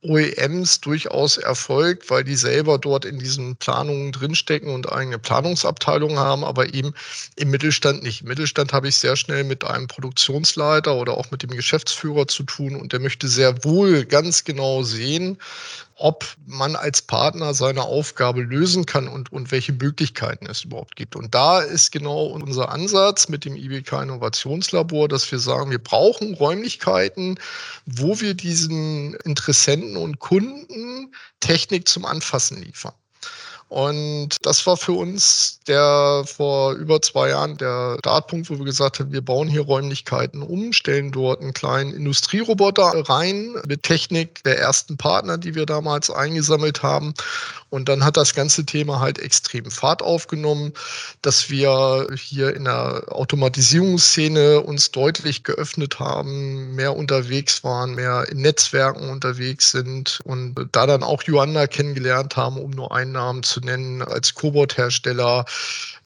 OEMs 0.04 0.82
durchaus 0.82 1.38
Erfolg, 1.38 2.10
weil 2.10 2.24
die 2.24 2.36
selber 2.36 2.80
dort 2.80 3.06
in 3.06 3.20
diesen 3.20 3.56
Planungen 3.58 4.12
drinstecken 4.12 4.74
und 4.74 4.92
eigene 4.92 5.20
Planungsabteilungen 5.20 6.18
haben, 6.18 6.44
aber 6.44 6.74
eben 6.74 6.94
im 7.36 7.52
Mittelstand 7.52 8.02
nicht. 8.02 8.22
Im 8.22 8.30
Mittelstand 8.30 8.74
habe 8.74 8.88
ich 8.88 8.98
sehr 8.98 9.16
schnell 9.16 9.44
mit 9.44 9.64
einem 9.64 9.88
Produktionsleiter 9.88 10.96
oder 10.96 11.18
auch 11.18 11.30
mit 11.30 11.44
dem 11.44 11.52
Geschäftsführer 11.52 12.28
zu 12.28 12.44
tun 12.44 12.76
und 12.76 12.94
der 12.94 13.00
möchte 13.00 13.28
sehr 13.28 13.64
wohl 13.64 14.06
ganz 14.06 14.44
genau 14.44 14.82
sehen, 14.82 15.38
ob 16.02 16.26
man 16.46 16.76
als 16.76 17.02
Partner 17.02 17.54
seine 17.54 17.84
Aufgabe 17.84 18.42
lösen 18.42 18.86
kann 18.86 19.08
und, 19.08 19.32
und 19.32 19.52
welche 19.52 19.74
Möglichkeiten 19.74 20.48
es 20.48 20.64
überhaupt 20.64 20.96
gibt. 20.96 21.16
Und 21.16 21.36
da 21.36 21.60
ist 21.60 21.92
genau 21.92 22.26
unser 22.26 22.70
Ansatz 22.70 23.30
mit 23.30 23.46
dem 23.46 23.56
IBK 23.56 24.02
Innovationslabor, 24.02 25.08
dass 25.08 25.32
wir 25.32 25.40
sagen, 25.40 25.70
wir 25.70 25.80
brauchen 25.80 26.34
Räumlichkeiten, 26.34 27.40
wo 27.86 28.20
wir 28.20 28.34
diesen 28.34 29.14
Interessenten 29.24 29.96
und 29.96 30.20
Kunden 30.20 31.14
Technik 31.40 31.88
zum 31.88 32.06
Anfassen 32.06 32.62
liefern. 32.62 32.94
Und 33.72 34.36
das 34.42 34.68
war 34.68 34.76
für 34.76 34.92
uns 34.92 35.62
der 35.66 36.24
vor 36.26 36.74
über 36.74 37.02
zwei 37.02 37.30
Jahren 37.30 37.56
der 37.56 37.96
Startpunkt, 38.00 38.50
wo 38.50 38.58
wir 38.58 38.66
gesagt 38.66 39.00
haben, 39.00 39.14
wir 39.14 39.22
bauen 39.22 39.48
hier 39.48 39.62
Räumlichkeiten 39.62 40.42
um, 40.42 40.74
stellen 40.74 41.14
dort 41.14 41.40
einen 41.40 41.54
kleinen 41.54 41.94
Industrieroboter 41.94 42.92
rein 43.08 43.56
mit 43.66 43.84
Technik 43.84 44.44
der 44.44 44.60
ersten 44.60 44.98
Partner, 44.98 45.38
die 45.38 45.56
wir 45.56 45.66
damals 45.66 46.12
eingesammelt 46.12 46.84
haben. 46.84 47.14
Und 47.72 47.88
dann 47.88 48.04
hat 48.04 48.18
das 48.18 48.36
ganze 48.36 48.66
Thema 48.66 49.00
halt 49.00 49.18
extrem 49.18 49.72
Fahrt 49.72 50.02
aufgenommen, 50.02 50.74
dass 51.22 51.50
wir 51.50 52.06
hier 52.14 52.54
in 52.54 52.66
der 52.66 53.06
Automatisierungsszene 53.08 54.60
uns 54.60 54.92
deutlich 54.92 55.46
geöffnet 55.46 55.98
haben, 55.98 56.76
mehr 56.76 56.98
unterwegs 56.98 57.64
waren, 57.64 57.96
mehr 57.96 58.28
in 58.30 58.42
Netzwerken 58.42 59.10
unterwegs 59.10 59.72
sind 59.72 60.20
und 60.26 60.56
da 60.74 60.86
dann 60.86 61.02
auch 61.02 61.24
Joanna 61.24 61.66
kennengelernt 61.66 62.36
haben, 62.36 62.58
um 62.58 62.72
nur 62.72 62.94
einen 62.94 63.14
Namen 63.14 63.42
zu 63.42 63.62
nennen, 63.62 64.02
als 64.02 64.36
Cobot-Hersteller. 64.36 65.46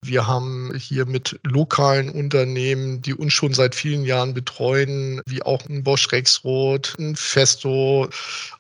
Wir 0.07 0.27
haben 0.27 0.74
hier 0.77 1.05
mit 1.05 1.39
lokalen 1.43 2.09
Unternehmen, 2.09 3.01
die 3.01 3.13
uns 3.13 3.33
schon 3.33 3.53
seit 3.53 3.74
vielen 3.74 4.05
Jahren 4.05 4.33
betreuen, 4.33 5.21
wie 5.25 5.41
auch 5.41 5.65
ein 5.67 5.83
Bosch 5.83 6.12
Rexroth, 6.12 6.95
ein 7.00 7.15
Festo, 7.15 8.09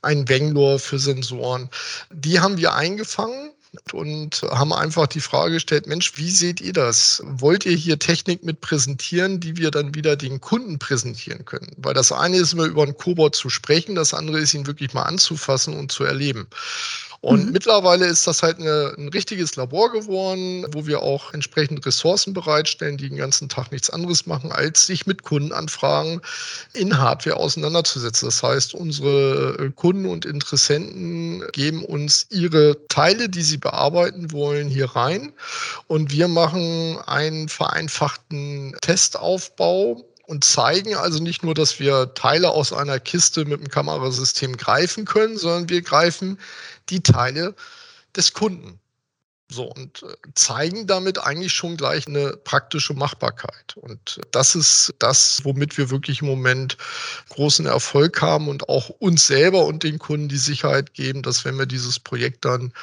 ein 0.01 0.27
Wenglor 0.27 0.79
für 0.79 0.97
Sensoren. 0.97 1.69
Die 2.11 2.39
haben 2.39 2.57
wir 2.57 2.73
eingefangen 2.73 3.51
und 3.93 4.41
haben 4.49 4.73
einfach 4.73 5.07
die 5.07 5.19
Frage 5.19 5.55
gestellt, 5.55 5.87
Mensch, 5.87 6.17
wie 6.17 6.31
seht 6.31 6.61
ihr 6.61 6.73
das? 6.73 7.21
Wollt 7.25 7.65
ihr 7.65 7.75
hier 7.75 7.99
Technik 7.99 8.43
mit 8.43 8.61
präsentieren, 8.61 9.39
die 9.39 9.57
wir 9.57 9.69
dann 9.69 9.93
wieder 9.93 10.15
den 10.15 10.41
Kunden 10.41 10.79
präsentieren 10.79 11.45
können? 11.45 11.71
Weil 11.77 11.93
das 11.93 12.11
eine 12.11 12.37
ist 12.37 12.53
immer 12.53 12.65
über 12.65 12.83
einen 12.83 12.97
Cobot 12.97 13.35
zu 13.35 13.49
sprechen, 13.49 13.95
das 13.95 14.13
andere 14.13 14.39
ist 14.39 14.53
ihn 14.53 14.67
wirklich 14.67 14.93
mal 14.93 15.03
anzufassen 15.03 15.75
und 15.75 15.91
zu 15.91 16.03
erleben. 16.05 16.47
Und 17.25 17.47
mhm. 17.47 17.51
mittlerweile 17.53 18.05
ist 18.05 18.27
das 18.27 18.43
halt 18.43 18.59
eine, 18.59 18.93
ein 18.99 19.09
richtiges 19.09 19.55
Labor 19.55 19.91
geworden, 19.91 20.63
wo 20.73 20.85
wir 20.85 21.01
auch 21.01 21.33
entsprechend 21.33 21.83
Ressourcen 21.83 22.35
bereitstellen, 22.35 22.97
die 22.97 23.09
den 23.09 23.17
ganzen 23.17 23.49
Tag 23.49 23.71
nichts 23.71 23.89
anderes 23.89 24.27
machen, 24.27 24.51
als 24.51 24.85
sich 24.85 25.07
mit 25.07 25.23
Kundenanfragen 25.23 26.21
in 26.73 26.99
Hardware 26.99 27.37
auseinanderzusetzen. 27.37 28.27
Das 28.27 28.43
heißt, 28.43 28.75
unsere 28.75 29.57
äh, 29.57 29.71
Kunden 29.71 30.05
und 30.05 30.23
Interessenten 30.23 31.43
geben 31.51 31.83
uns 31.83 32.27
ihre 32.29 32.77
Teile, 32.89 33.27
die 33.27 33.41
sie 33.41 33.57
bearbeiten 33.57 34.31
wollen, 34.31 34.67
hier 34.67 34.91
rein. 34.91 35.33
Und 35.87 36.11
wir 36.11 36.27
machen 36.27 36.99
einen 37.07 37.49
vereinfachten 37.49 38.75
Testaufbau 38.81 40.05
und 40.27 40.43
zeigen 40.43 40.95
also 40.95 41.21
nicht 41.21 41.43
nur, 41.43 41.53
dass 41.53 41.79
wir 41.79 42.13
Teile 42.13 42.49
aus 42.49 42.73
einer 42.73 42.99
Kiste 42.99 43.45
mit 43.45 43.61
dem 43.61 43.69
Kamerasystem 43.69 44.57
greifen 44.57 45.05
können, 45.05 45.37
sondern 45.37 45.69
wir 45.69 45.81
greifen 45.81 46.37
die 46.89 47.01
Teile 47.01 47.55
des 48.15 48.33
Kunden. 48.33 48.79
So, 49.51 49.71
und 49.71 50.01
äh, 50.01 50.15
zeigen 50.33 50.87
damit 50.87 51.19
eigentlich 51.23 51.53
schon 51.53 51.77
gleich 51.77 52.07
eine 52.07 52.35
praktische 52.35 52.95
Machbarkeit. 52.95 53.77
Und 53.77 54.19
das 54.31 54.55
ist 54.55 54.95
das, 54.97 55.41
womit 55.43 55.77
wir 55.77 55.91
wirklich 55.91 56.21
im 56.21 56.27
Moment 56.27 56.77
großen 57.29 57.67
Erfolg 57.67 58.21
haben 58.23 58.47
und 58.47 58.69
auch 58.69 58.89
uns 58.89 59.27
selber 59.27 59.65
und 59.65 59.83
den 59.83 59.99
Kunden 59.99 60.29
die 60.29 60.37
Sicherheit 60.37 60.95
geben, 60.95 61.21
dass 61.21 61.45
wenn 61.45 61.59
wir 61.59 61.67
dieses 61.67 61.99
Projekt 61.99 62.43
dann 62.43 62.73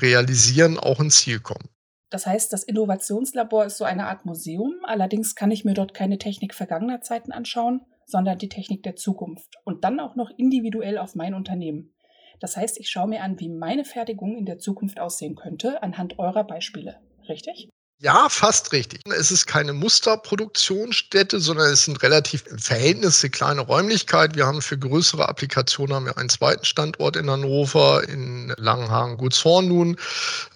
realisieren, 0.00 0.78
auch 0.78 1.00
ins 1.00 1.18
Ziel 1.18 1.40
kommen. 1.40 1.68
Das 2.08 2.24
heißt, 2.24 2.50
das 2.52 2.62
Innovationslabor 2.62 3.66
ist 3.66 3.76
so 3.76 3.84
eine 3.84 4.06
Art 4.06 4.24
Museum, 4.24 4.74
allerdings 4.84 5.34
kann 5.34 5.50
ich 5.50 5.64
mir 5.64 5.74
dort 5.74 5.92
keine 5.92 6.18
Technik 6.18 6.54
vergangener 6.54 7.02
Zeiten 7.02 7.32
anschauen, 7.32 7.82
sondern 8.06 8.38
die 8.38 8.48
Technik 8.48 8.84
der 8.84 8.96
Zukunft 8.96 9.56
und 9.64 9.84
dann 9.84 10.00
auch 10.00 10.14
noch 10.14 10.30
individuell 10.38 10.96
auf 10.96 11.14
mein 11.14 11.34
Unternehmen. 11.34 11.92
Das 12.40 12.56
heißt, 12.56 12.78
ich 12.78 12.88
schaue 12.88 13.08
mir 13.08 13.22
an, 13.22 13.40
wie 13.40 13.48
meine 13.48 13.84
Fertigung 13.84 14.36
in 14.36 14.46
der 14.46 14.58
Zukunft 14.58 15.00
aussehen 15.00 15.36
könnte, 15.36 15.82
anhand 15.82 16.18
eurer 16.18 16.44
Beispiele. 16.44 17.00
Richtig? 17.28 17.68
Ja, 17.98 18.28
fast 18.28 18.72
richtig. 18.72 19.00
Es 19.06 19.30
ist 19.30 19.46
keine 19.46 19.72
Musterproduktionsstätte, 19.72 21.40
sondern 21.40 21.72
es 21.72 21.86
sind 21.86 22.02
relativ 22.02 22.46
im 22.46 22.58
Verhältnis 22.58 23.24
eine 23.24 23.30
kleine 23.30 23.60
Räumlichkeit. 23.62 24.36
Wir 24.36 24.46
haben 24.46 24.60
für 24.60 24.76
größere 24.76 25.26
Applikationen 25.26 25.96
haben 25.96 26.04
wir 26.04 26.18
einen 26.18 26.28
zweiten 26.28 26.66
Standort 26.66 27.16
in 27.16 27.30
Hannover, 27.30 28.06
in 28.06 28.52
Langenhagen, 28.58 29.16
Gutshorn 29.16 29.68
nun, 29.68 29.96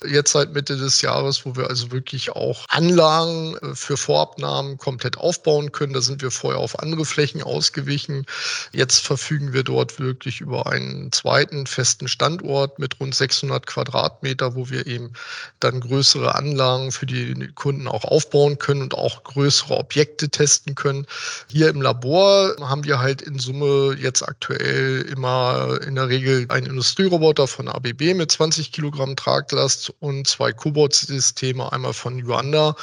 jetzt 0.07 0.33
seit 0.33 0.53
Mitte 0.53 0.77
des 0.77 1.01
Jahres, 1.01 1.47
wo 1.47 1.57
wir 1.57 1.71
also 1.71 1.91
wirklich 1.93 2.31
auch 2.33 2.67
Anlagen 2.69 3.57
äh, 3.63 3.75
für 3.75 3.97
Vorabnahmen 3.97 4.77
komplett 4.77 5.17
aufbauen 5.17 5.73
können. 5.73 5.95
Da 5.95 6.03
sind 6.03 6.21
wir 6.21 6.31
vorher 6.31 6.61
auf 6.61 6.79
andere 6.79 7.07
Flächen 7.07 7.43
ausgewichen. 7.43 8.27
Jetzt 8.73 9.07
verfügen 9.07 9.55
wir 9.55 9.63
dort 9.63 9.99
wirklich 9.99 10.43
über 10.43 10.67
einen 10.67 11.11
zweiten 11.11 11.67
festen 11.67 12.07
Standort 12.07 12.79
mit 12.79 13.01
rund 13.01 13.15
600 13.15 13.67
Quadratmeter, 13.67 14.55
wo 14.55 14.69
wir 14.69 14.87
eben 14.87 15.15
dann 15.59 15.81
größere 15.81 16.35
Anlagen 16.35 16.93
für 16.93 17.07
die 17.07 17.30
die 17.35 17.53
Kunden 17.53 17.89
auch 17.89 18.05
aufbauen 18.05 18.59
können 18.59 18.83
und 18.83 18.95
auch 18.95 19.23
größere 19.25 19.77
Objekte 19.77 20.29
testen 20.29 20.75
können. 20.75 21.07
Hier 21.49 21.69
im 21.69 21.83
Labor 21.83 22.55
haben 22.61 22.85
wir 22.85 23.01
halt 23.01 23.23
in 23.23 23.39
Summe 23.39 23.97
jetzt 23.99 24.23
aktuell 24.23 25.03
immer 25.03 25.79
in 25.87 25.95
der 25.95 26.09
Regel 26.09 26.47
einen 26.49 26.67
Industrieroboter 26.67 27.47
von 27.47 27.69
ABB 27.69 28.15
mit 28.15 28.31
20 28.31 28.73
Kilogramm 28.73 29.17
Traglast 29.17 29.93
und 30.01 30.27
zwei 30.27 30.53
Cobot-Systeme, 30.53 31.73
einmal 31.73 31.93
von 31.93 32.19
Yuanda 32.19 32.75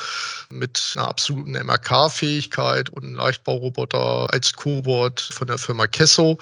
mit 0.50 0.94
einer 0.96 1.08
absoluten 1.08 1.52
MRK-Fähigkeit 1.52 2.90
und 2.90 3.04
einen 3.04 3.16
Leichtbauroboter 3.16 4.28
als 4.32 4.54
Cobot 4.54 5.20
von 5.22 5.48
der 5.48 5.58
Firma 5.58 5.88
Kesso, 5.88 6.38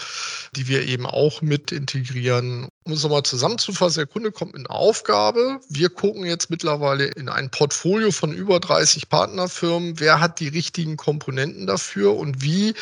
die 0.55 0.67
wir 0.67 0.87
eben 0.87 1.05
auch 1.05 1.41
mit 1.41 1.71
integrieren 1.71 2.69
Um 2.87 2.93
es 2.93 3.01
nochmal 3.01 3.23
zusammenzufassen, 3.23 4.01
der 4.01 4.05
Kunde 4.05 4.31
kommt 4.31 4.53
mit 4.53 4.69
einer 4.69 4.77
Aufgabe. 4.77 5.59
Wir 5.69 5.89
gucken 5.89 6.23
jetzt 6.23 6.51
mittlerweile 6.51 7.05
in 7.05 7.29
ein 7.29 7.49
Portfolio 7.49 8.11
von 8.11 8.31
über 8.31 8.59
30 8.59 9.09
Partnerfirmen. 9.09 9.99
Wer 9.99 10.19
hat 10.19 10.39
die 10.39 10.49
richtigen 10.49 10.95
Komponenten 10.95 11.65
dafür 11.65 12.15
und 12.15 12.43
wie 12.43 12.75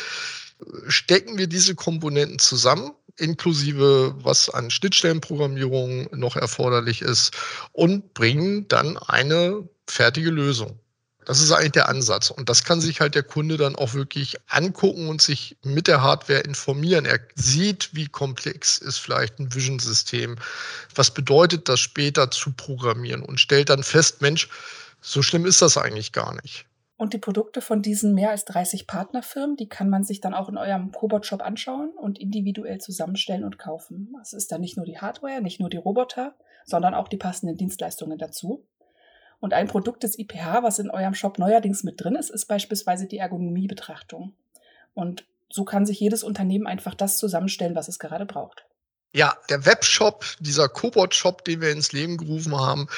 stecken 0.88 1.38
wir 1.38 1.46
diese 1.46 1.74
Komponenten 1.74 2.38
zusammen? 2.38 2.92
inklusive 3.16 4.12
was 4.18 4.50
an 4.50 4.70
Schnittstellenprogrammierung 4.70 6.08
noch 6.16 6.34
erforderlich 6.34 7.00
ist 7.00 7.30
und 7.72 8.12
bringen 8.12 8.66
dann 8.66 8.98
eine 8.98 9.68
fertige 9.86 10.30
Lösung. 10.30 10.80
Das 11.26 11.40
ist 11.40 11.52
eigentlich 11.52 11.72
der 11.72 11.88
Ansatz. 11.88 12.30
Und 12.30 12.48
das 12.48 12.64
kann 12.64 12.80
sich 12.80 13.00
halt 13.00 13.14
der 13.14 13.22
Kunde 13.22 13.56
dann 13.56 13.76
auch 13.76 13.94
wirklich 13.94 14.36
angucken 14.48 15.08
und 15.08 15.22
sich 15.22 15.56
mit 15.62 15.86
der 15.86 16.02
Hardware 16.02 16.40
informieren. 16.40 17.04
Er 17.04 17.20
sieht, 17.34 17.90
wie 17.94 18.06
komplex 18.06 18.78
ist 18.78 18.98
vielleicht 18.98 19.38
ein 19.38 19.54
Vision-System. 19.54 20.36
Was 20.94 21.12
bedeutet 21.12 21.68
das 21.68 21.80
später 21.80 22.30
zu 22.30 22.52
programmieren 22.52 23.22
und 23.22 23.40
stellt 23.40 23.70
dann 23.70 23.82
fest, 23.82 24.22
Mensch, 24.22 24.48
so 25.00 25.22
schlimm 25.22 25.46
ist 25.46 25.62
das 25.62 25.76
eigentlich 25.76 26.12
gar 26.12 26.34
nicht. 26.42 26.66
Und 26.96 27.12
die 27.12 27.18
Produkte 27.18 27.60
von 27.60 27.82
diesen 27.82 28.14
mehr 28.14 28.30
als 28.30 28.44
30 28.44 28.86
Partnerfirmen, 28.86 29.56
die 29.56 29.68
kann 29.68 29.90
man 29.90 30.04
sich 30.04 30.20
dann 30.20 30.32
auch 30.32 30.48
in 30.48 30.56
eurem 30.56 30.92
Cobot-Shop 30.92 31.42
anschauen 31.42 31.90
und 31.90 32.20
individuell 32.20 32.78
zusammenstellen 32.78 33.44
und 33.44 33.58
kaufen. 33.58 34.14
Es 34.22 34.32
ist 34.32 34.52
dann 34.52 34.60
nicht 34.60 34.76
nur 34.76 34.86
die 34.86 34.98
Hardware, 34.98 35.42
nicht 35.42 35.58
nur 35.58 35.68
die 35.68 35.76
Roboter, 35.76 36.36
sondern 36.64 36.94
auch 36.94 37.08
die 37.08 37.16
passenden 37.16 37.56
Dienstleistungen 37.56 38.16
dazu. 38.16 38.64
Und 39.44 39.52
ein 39.52 39.68
Produkt 39.68 40.04
des 40.04 40.18
IPH, 40.18 40.62
was 40.62 40.78
in 40.78 40.88
eurem 40.88 41.12
Shop 41.12 41.38
neuerdings 41.38 41.84
mit 41.84 42.02
drin 42.02 42.14
ist, 42.14 42.30
ist 42.30 42.46
beispielsweise 42.46 43.06
die 43.06 43.18
Ergonomiebetrachtung. 43.18 44.32
Und 44.94 45.26
so 45.50 45.66
kann 45.66 45.84
sich 45.84 46.00
jedes 46.00 46.24
Unternehmen 46.24 46.66
einfach 46.66 46.94
das 46.94 47.18
zusammenstellen, 47.18 47.74
was 47.74 47.88
es 47.88 47.98
gerade 47.98 48.24
braucht. 48.24 48.64
Ja, 49.16 49.36
der 49.48 49.64
Webshop, 49.64 50.24
dieser 50.40 50.68
Cobot-Shop, 50.68 51.44
den 51.44 51.60
wir 51.60 51.70
ins 51.70 51.92
Leben 51.92 52.16
gerufen 52.16 52.58
haben, 52.58 52.88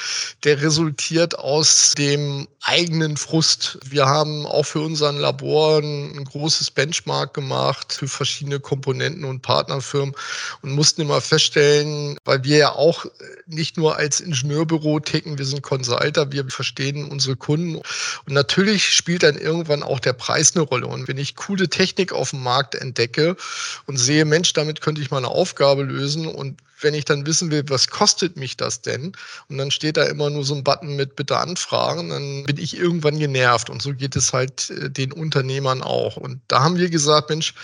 der 0.45 0.63
resultiert 0.63 1.39
aus 1.39 1.93
dem 1.99 2.49
eigenen 2.63 3.19
Frust. 3.19 3.79
Wir 3.85 4.07
haben 4.07 4.47
auch 4.47 4.65
für 4.65 4.81
unseren 4.81 5.19
Labor 5.19 5.81
ein 5.81 6.25
großes 6.25 6.71
Benchmark 6.71 7.35
gemacht 7.35 7.93
für 7.93 8.09
verschiedene 8.09 8.61
Komponenten 8.61 9.27
und 9.27 9.43
Partnerfirmen 9.43 10.15
und 10.63 10.73
mussten 10.73 11.03
immer 11.03 11.21
feststellen, 11.21 12.17
weil 12.25 12.43
wir 12.45 12.57
ja 12.57 12.73
auch 12.73 13.05
nicht 13.47 13.77
nur 13.77 13.97
als 13.97 14.21
Ingenieurbüro 14.21 15.01
ticken, 15.01 15.37
wir 15.37 15.45
sind 15.45 15.61
Consulter, 15.61 16.33
wir 16.33 16.49
verstehen 16.49 17.11
unsere 17.11 17.37
Kunden. 17.37 17.77
Und 17.77 18.33
natürlich 18.33 18.89
spielt 18.89 19.23
dann 19.23 19.37
irgendwann 19.37 19.83
auch 19.83 20.01
der 20.01 20.15
Preis 20.15 20.57
eine 20.57 20.65
Rolle. 20.65 20.87
Und 20.87 21.09
wenn 21.09 21.19
ich 21.19 21.37
coole 21.37 21.69
Technik 21.69 22.15
auf 22.15 22.31
dem 22.31 22.43
Markt 22.43 22.75
entdecke 22.75 23.37
und 23.85 23.99
sehe, 23.99 24.25
Mensch, 24.25 24.55
damit 24.55 24.81
könnte 24.81 25.03
ich 25.03 25.11
meine 25.11 25.29
Aufgabe 25.29 25.83
lösen, 25.83 26.06
lösen. 26.07 26.27
Und 26.27 26.61
wenn 26.81 26.95
ich 26.95 27.05
dann 27.05 27.27
wissen 27.27 27.51
will, 27.51 27.65
was 27.69 27.89
kostet 27.89 28.37
mich 28.37 28.57
das 28.57 28.83
denn? 28.83 29.13
Und 29.49 29.59
dann 29.59 29.71
steht 29.71 29.97
da 29.97 30.05
immer 30.05 30.31
nur 30.31 30.45
so 30.45 30.55
ein 30.55 30.65
Button 30.65 30.97
mit 30.97 31.17
Bitte 31.17 31.39
anfragen, 31.39 32.11
dann 32.11 32.45
bin 32.45 32.59
ich 32.59 32.77
irgendwann 32.77 33.19
genervt. 33.19 33.71
Und 33.71 33.83
so 33.83 33.93
geht 33.93 34.17
es 34.17 34.33
halt 34.33 34.71
äh, 34.71 34.91
den 34.91 35.13
Unternehmern 35.13 35.83
auch. 35.83 36.17
Und 36.17 36.41
da 36.49 36.63
haben 36.63 36.77
wir 36.77 36.91
gesagt, 36.91 37.31
Mensch, 37.31 37.55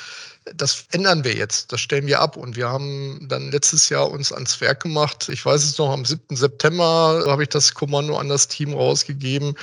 das 0.57 0.87
ändern 0.91 1.23
wir 1.23 1.35
jetzt, 1.35 1.71
das 1.71 1.81
stellen 1.81 2.07
wir 2.09 2.21
ab. 2.21 2.37
Und 2.37 2.57
wir 2.57 2.69
haben 2.69 3.27
dann 3.29 3.53
letztes 3.53 3.89
Jahr 3.89 4.11
uns 4.11 4.33
ans 4.33 4.61
Werk 4.61 4.83
gemacht. 4.83 5.29
Ich 5.29 5.45
weiß 5.45 5.63
es 5.63 5.79
noch, 5.79 5.91
am 5.91 6.05
7. 6.05 6.37
September 6.37 7.25
habe 7.27 7.45
ich 7.45 7.49
das 7.49 7.75
Kommando 7.75 8.17
an 8.17 8.29
das 8.29 8.49
Team 8.49 8.75
rausgegeben 8.75 9.55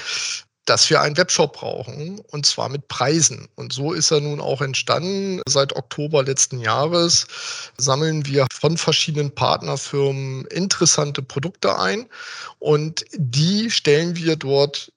dass 0.70 0.90
wir 0.90 1.02
einen 1.02 1.18
Webshop 1.18 1.54
brauchen 1.54 2.22
und 2.32 2.46
zwar 2.46 2.70
mit 2.70 2.88
Preisen. 2.88 3.48
Und 3.56 3.74
so 3.74 3.94
ist 3.94 4.12
er 4.12 4.22
nun 4.22 4.40
auch 4.40 4.62
entstanden. 4.62 5.42
Seit 5.48 5.76
Oktober 5.76 6.24
letzten 6.24 6.60
Jahres 6.60 7.26
sammeln 7.78 8.26
wir 8.26 8.46
von 8.54 8.78
verschiedenen 8.78 9.32
Partnerfirmen 9.32 10.46
interessante 10.46 11.22
Produkte 11.22 11.80
ein 11.80 12.08
und 12.60 13.04
die 13.14 13.72
stellen 13.72 14.16
wir 14.16 14.36
dort 14.36 14.92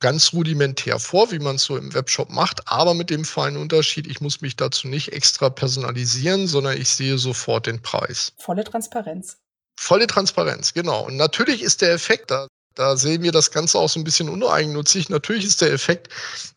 ganz 0.00 0.32
rudimentär 0.32 0.98
vor, 0.98 1.30
wie 1.30 1.38
man 1.38 1.56
es 1.56 1.62
so 1.62 1.76
im 1.76 1.94
Webshop 1.94 2.28
macht, 2.28 2.60
aber 2.66 2.92
mit 2.92 3.08
dem 3.08 3.24
feinen 3.24 3.56
Unterschied, 3.56 4.08
ich 4.08 4.20
muss 4.20 4.40
mich 4.40 4.56
dazu 4.56 4.88
nicht 4.88 5.12
extra 5.12 5.48
personalisieren, 5.48 6.48
sondern 6.48 6.76
ich 6.76 6.88
sehe 6.88 7.18
sofort 7.18 7.66
den 7.66 7.80
Preis. 7.80 8.32
Volle 8.36 8.64
Transparenz. 8.64 9.38
Volle 9.78 10.08
Transparenz, 10.08 10.74
genau. 10.74 11.06
Und 11.06 11.16
natürlich 11.16 11.62
ist 11.62 11.80
der 11.80 11.92
Effekt 11.92 12.32
da. 12.32 12.48
Da 12.74 12.96
sehen 12.96 13.22
wir 13.22 13.32
das 13.32 13.50
Ganze 13.50 13.78
auch 13.78 13.88
so 13.88 14.00
ein 14.00 14.04
bisschen 14.04 14.28
uneigennützig. 14.28 15.08
Natürlich 15.08 15.44
ist 15.44 15.60
der 15.60 15.72
Effekt, 15.72 16.08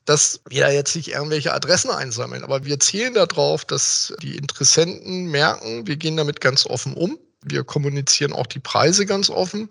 dass 0.05 0.39
wir 0.49 0.61
da 0.61 0.71
jetzt 0.71 0.95
nicht 0.95 1.09
irgendwelche 1.09 1.53
Adressen 1.53 1.91
einsammeln, 1.91 2.43
aber 2.43 2.65
wir 2.65 2.79
zählen 2.79 3.13
darauf, 3.13 3.65
dass 3.65 4.13
die 4.21 4.37
Interessenten 4.37 5.25
merken, 5.25 5.87
wir 5.87 5.97
gehen 5.97 6.17
damit 6.17 6.41
ganz 6.41 6.65
offen 6.65 6.93
um. 6.93 7.17
Wir 7.43 7.63
kommunizieren 7.63 8.33
auch 8.33 8.47
die 8.47 8.59
Preise 8.59 9.05
ganz 9.05 9.29
offen. 9.29 9.69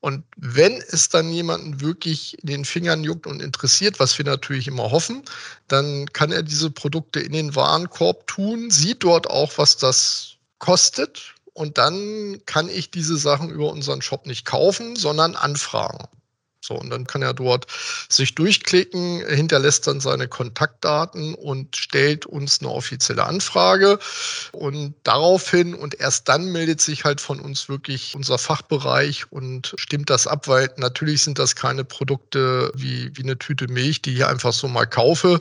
Und 0.00 0.24
wenn 0.36 0.82
es 0.88 1.10
dann 1.10 1.30
jemanden 1.30 1.80
wirklich 1.80 2.36
in 2.42 2.48
den 2.48 2.64
Fingern 2.64 3.04
juckt 3.04 3.26
und 3.26 3.40
interessiert, 3.40 4.00
was 4.00 4.18
wir 4.18 4.24
natürlich 4.24 4.66
immer 4.66 4.90
hoffen, 4.90 5.22
dann 5.68 6.06
kann 6.12 6.32
er 6.32 6.42
diese 6.42 6.70
Produkte 6.70 7.20
in 7.20 7.32
den 7.32 7.54
Warenkorb 7.54 8.26
tun, 8.26 8.70
sieht 8.70 9.04
dort 9.04 9.30
auch, 9.30 9.52
was 9.58 9.76
das 9.76 10.32
kostet 10.58 11.31
und 11.54 11.78
dann 11.78 12.40
kann 12.46 12.68
ich 12.68 12.90
diese 12.90 13.16
Sachen 13.16 13.50
über 13.50 13.70
unseren 13.70 14.02
Shop 14.02 14.26
nicht 14.26 14.44
kaufen, 14.44 14.96
sondern 14.96 15.36
anfragen. 15.36 16.08
So, 16.64 16.74
und 16.78 16.90
dann 16.90 17.08
kann 17.08 17.22
er 17.22 17.34
dort 17.34 17.66
sich 18.08 18.36
durchklicken, 18.36 19.26
hinterlässt 19.26 19.88
dann 19.88 20.00
seine 20.00 20.28
Kontaktdaten 20.28 21.34
und 21.34 21.76
stellt 21.76 22.24
uns 22.24 22.60
eine 22.60 22.70
offizielle 22.70 23.24
Anfrage. 23.24 23.98
Und 24.52 24.94
daraufhin 25.02 25.74
und 25.74 25.98
erst 25.98 26.28
dann 26.28 26.52
meldet 26.52 26.80
sich 26.80 27.04
halt 27.04 27.20
von 27.20 27.40
uns 27.40 27.68
wirklich 27.68 28.14
unser 28.14 28.38
Fachbereich 28.38 29.32
und 29.32 29.74
stimmt 29.76 30.08
das 30.08 30.28
ab, 30.28 30.46
weil 30.46 30.70
natürlich 30.76 31.24
sind 31.24 31.40
das 31.40 31.56
keine 31.56 31.82
Produkte 31.82 32.70
wie, 32.76 33.10
wie 33.16 33.24
eine 33.24 33.38
Tüte 33.38 33.66
Milch, 33.66 34.00
die 34.00 34.14
ich 34.14 34.24
einfach 34.24 34.52
so 34.52 34.68
mal 34.68 34.86
kaufe, 34.86 35.40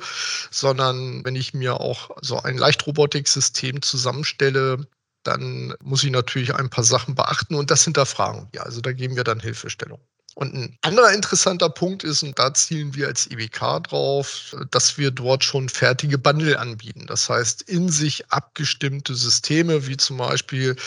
sondern 0.49 1.23
wenn 1.23 1.35
ich 1.35 1.53
mir 1.53 1.79
auch 1.79 2.09
so 2.21 2.39
ein 2.39 2.57
Leichtrobotiksystem 2.57 3.83
zusammenstelle, 3.83 4.87
dann 5.23 5.73
muss 5.81 6.03
ich 6.03 6.11
natürlich 6.11 6.53
ein 6.55 6.69
paar 6.69 6.83
Sachen 6.83 7.15
beachten 7.15 7.55
und 7.55 7.71
das 7.71 7.83
hinterfragen 7.83 8.47
wir. 8.51 8.65
Also 8.65 8.81
da 8.81 8.91
geben 8.93 9.15
wir 9.15 9.23
dann 9.23 9.39
Hilfestellung. 9.39 9.99
Und 10.33 10.53
ein 10.53 10.77
anderer 10.81 11.11
interessanter 11.11 11.69
Punkt 11.69 12.03
ist, 12.03 12.23
und 12.23 12.39
da 12.39 12.53
zielen 12.53 12.95
wir 12.95 13.07
als 13.07 13.29
IBK 13.29 13.83
drauf, 13.83 14.55
dass 14.71 14.97
wir 14.97 15.11
dort 15.11 15.43
schon 15.43 15.67
fertige 15.67 16.17
Bundle 16.17 16.57
anbieten. 16.57 17.05
Das 17.05 17.29
heißt, 17.29 17.63
in 17.63 17.89
sich 17.89 18.31
abgestimmte 18.31 19.13
Systeme, 19.13 19.87
wie 19.87 19.97
zum 19.97 20.17
Beispiel 20.17 20.77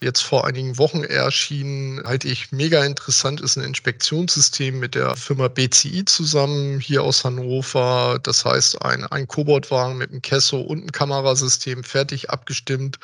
jetzt 0.00 0.22
vor 0.22 0.46
einigen 0.46 0.78
Wochen 0.78 1.04
erschienen, 1.04 2.02
halte 2.04 2.28
ich 2.28 2.52
mega 2.52 2.84
interessant, 2.84 3.40
ist 3.42 3.56
ein 3.56 3.64
Inspektionssystem 3.64 4.78
mit 4.78 4.94
der 4.94 5.14
Firma 5.14 5.48
BCI 5.48 6.06
zusammen 6.06 6.80
hier 6.80 7.02
aus 7.02 7.22
Hannover. 7.22 8.18
Das 8.22 8.46
heißt, 8.46 8.80
ein, 8.82 9.04
ein 9.04 9.28
Cobot-Wagen 9.28 9.98
mit 9.98 10.10
einem 10.10 10.22
Kesso 10.22 10.58
und 10.60 10.80
einem 10.80 10.92
Kamerasystem 10.92 11.84
fertig 11.84 12.30
abgestimmt. 12.30 12.98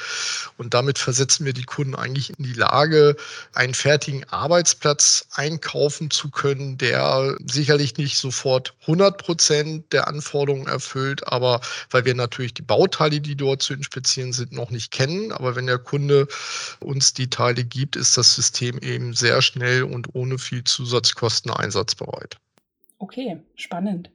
Und 0.57 0.73
damit 0.73 0.99
versetzen 0.99 1.45
wir 1.45 1.53
die 1.53 1.65
Kunden 1.65 1.95
eigentlich 1.95 2.31
in 2.31 2.45
die 2.45 2.55
Lage, 2.55 3.15
einen 3.53 3.75
fertigen 3.75 4.25
Arbeitsplatz 4.31 5.27
einkaufen 5.35 5.83
kaufen 5.93 6.11
zu 6.11 6.31
können, 6.31 6.79
der 6.79 7.37
sicherlich 7.45 7.99
nicht 7.99 8.17
sofort 8.17 8.75
100 8.83 9.19
Prozent 9.19 9.93
der 9.93 10.09
Anforderungen 10.09 10.67
erfüllt, 10.67 11.27
aber 11.27 11.61
weil 11.91 12.07
wir 12.07 12.15
natürlich 12.15 12.55
die 12.55 12.63
Bauteile, 12.63 13.21
die 13.21 13.37
dort 13.37 13.61
zu 13.61 13.75
inspizieren 13.75 14.33
sind, 14.33 14.53
noch 14.53 14.71
nicht 14.71 14.91
kennen. 14.91 15.33
Aber 15.33 15.55
wenn 15.55 15.67
der 15.67 15.79
Kunde 15.79 16.29
uns 16.81 17.13
die 17.13 17.29
Teile 17.29 17.65
gibt, 17.65 17.97
ist 17.97 18.17
das 18.17 18.35
System 18.35 18.79
eben 18.79 19.13
sehr 19.13 19.43
schnell 19.43 19.83
und 19.83 20.15
ohne 20.15 20.39
viel 20.39 20.65
Zusatzkosten 20.65 21.51
einsatzbereit. 21.51 22.39
Okay, 22.99 23.43
spannend. 23.55 24.11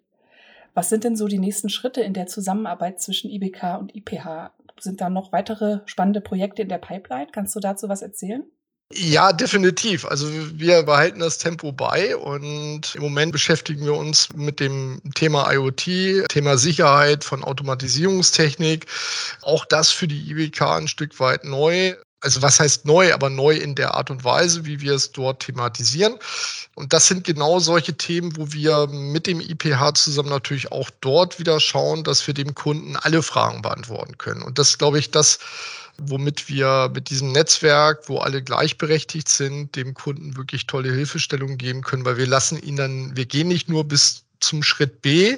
Was 0.73 0.89
sind 0.89 1.03
denn 1.03 1.15
so 1.15 1.27
die 1.27 1.39
nächsten 1.39 1.69
Schritte 1.69 2.01
in 2.01 2.13
der 2.13 2.25
Zusammenarbeit 2.25 3.01
zwischen 3.01 3.29
IBK 3.29 3.77
und 3.79 3.95
IPH? 3.95 4.51
Sind 4.79 5.01
da 5.01 5.09
noch 5.09 5.31
weitere 5.31 5.81
spannende 5.85 6.21
Projekte 6.21 6.63
in 6.63 6.69
der 6.69 6.77
Pipeline? 6.79 7.27
Kannst 7.31 7.55
du 7.55 7.59
dazu 7.59 7.87
was 7.87 8.01
erzählen? 8.01 8.43
Ja, 8.93 9.33
definitiv. 9.33 10.05
Also 10.05 10.27
wir 10.57 10.83
behalten 10.83 11.19
das 11.19 11.37
Tempo 11.37 11.73
bei 11.73 12.15
und 12.15 12.95
im 12.95 13.01
Moment 13.01 13.33
beschäftigen 13.33 13.83
wir 13.85 13.93
uns 13.93 14.29
mit 14.33 14.61
dem 14.61 15.01
Thema 15.13 15.51
IoT, 15.51 16.29
Thema 16.29 16.57
Sicherheit 16.57 17.25
von 17.25 17.43
Automatisierungstechnik. 17.43 18.85
Auch 19.41 19.65
das 19.65 19.91
für 19.91 20.07
die 20.07 20.31
IWK 20.31 20.61
ein 20.61 20.87
Stück 20.87 21.19
weit 21.19 21.43
neu. 21.43 21.95
Also 22.27 22.41
was 22.41 22.59
heißt 22.59 22.83
neu, 22.83 23.13
aber 23.13 23.29
neu 23.29 23.55
in 23.55 23.73
der 23.73 23.93
Art 23.93 24.11
und 24.11 24.25
Weise, 24.25 24.65
wie 24.65 24.81
wir 24.81 24.95
es 24.95 25.13
dort 25.13 25.43
thematisieren. 25.43 26.17
Und 26.75 26.91
das 26.91 27.07
sind 27.07 27.23
genau 27.23 27.59
solche 27.59 27.95
Themen, 27.95 28.35
wo 28.35 28.51
wir 28.51 28.87
mit 28.87 29.27
dem 29.27 29.39
IPH 29.39 29.93
zusammen 29.93 30.27
natürlich 30.27 30.69
auch 30.69 30.89
dort 30.99 31.39
wieder 31.39 31.61
schauen, 31.61 32.03
dass 32.03 32.27
wir 32.27 32.33
dem 32.33 32.53
Kunden 32.53 32.97
alle 32.97 33.23
Fragen 33.23 33.61
beantworten 33.61 34.17
können. 34.17 34.41
Und 34.41 34.59
das 34.59 34.77
glaube 34.77 34.99
ich, 34.99 35.09
das 35.09 35.39
womit 35.99 36.49
wir 36.49 36.91
mit 36.93 37.09
diesem 37.09 37.31
Netzwerk, 37.31 38.09
wo 38.09 38.17
alle 38.19 38.43
gleichberechtigt 38.43 39.29
sind, 39.29 39.75
dem 39.77 39.93
Kunden 39.93 40.35
wirklich 40.35 40.67
tolle 40.67 40.93
Hilfestellung 40.93 41.57
geben 41.57 41.81
können, 41.81 42.03
weil 42.03 42.17
wir 42.17 42.27
lassen 42.27 42.61
ihn 42.61 42.75
dann, 42.75 43.15
wir 43.15 43.25
gehen 43.25 43.47
nicht 43.47 43.69
nur 43.69 43.85
bis 43.85 44.25
zum 44.47 44.63
Schritt 44.63 45.01
B 45.01 45.37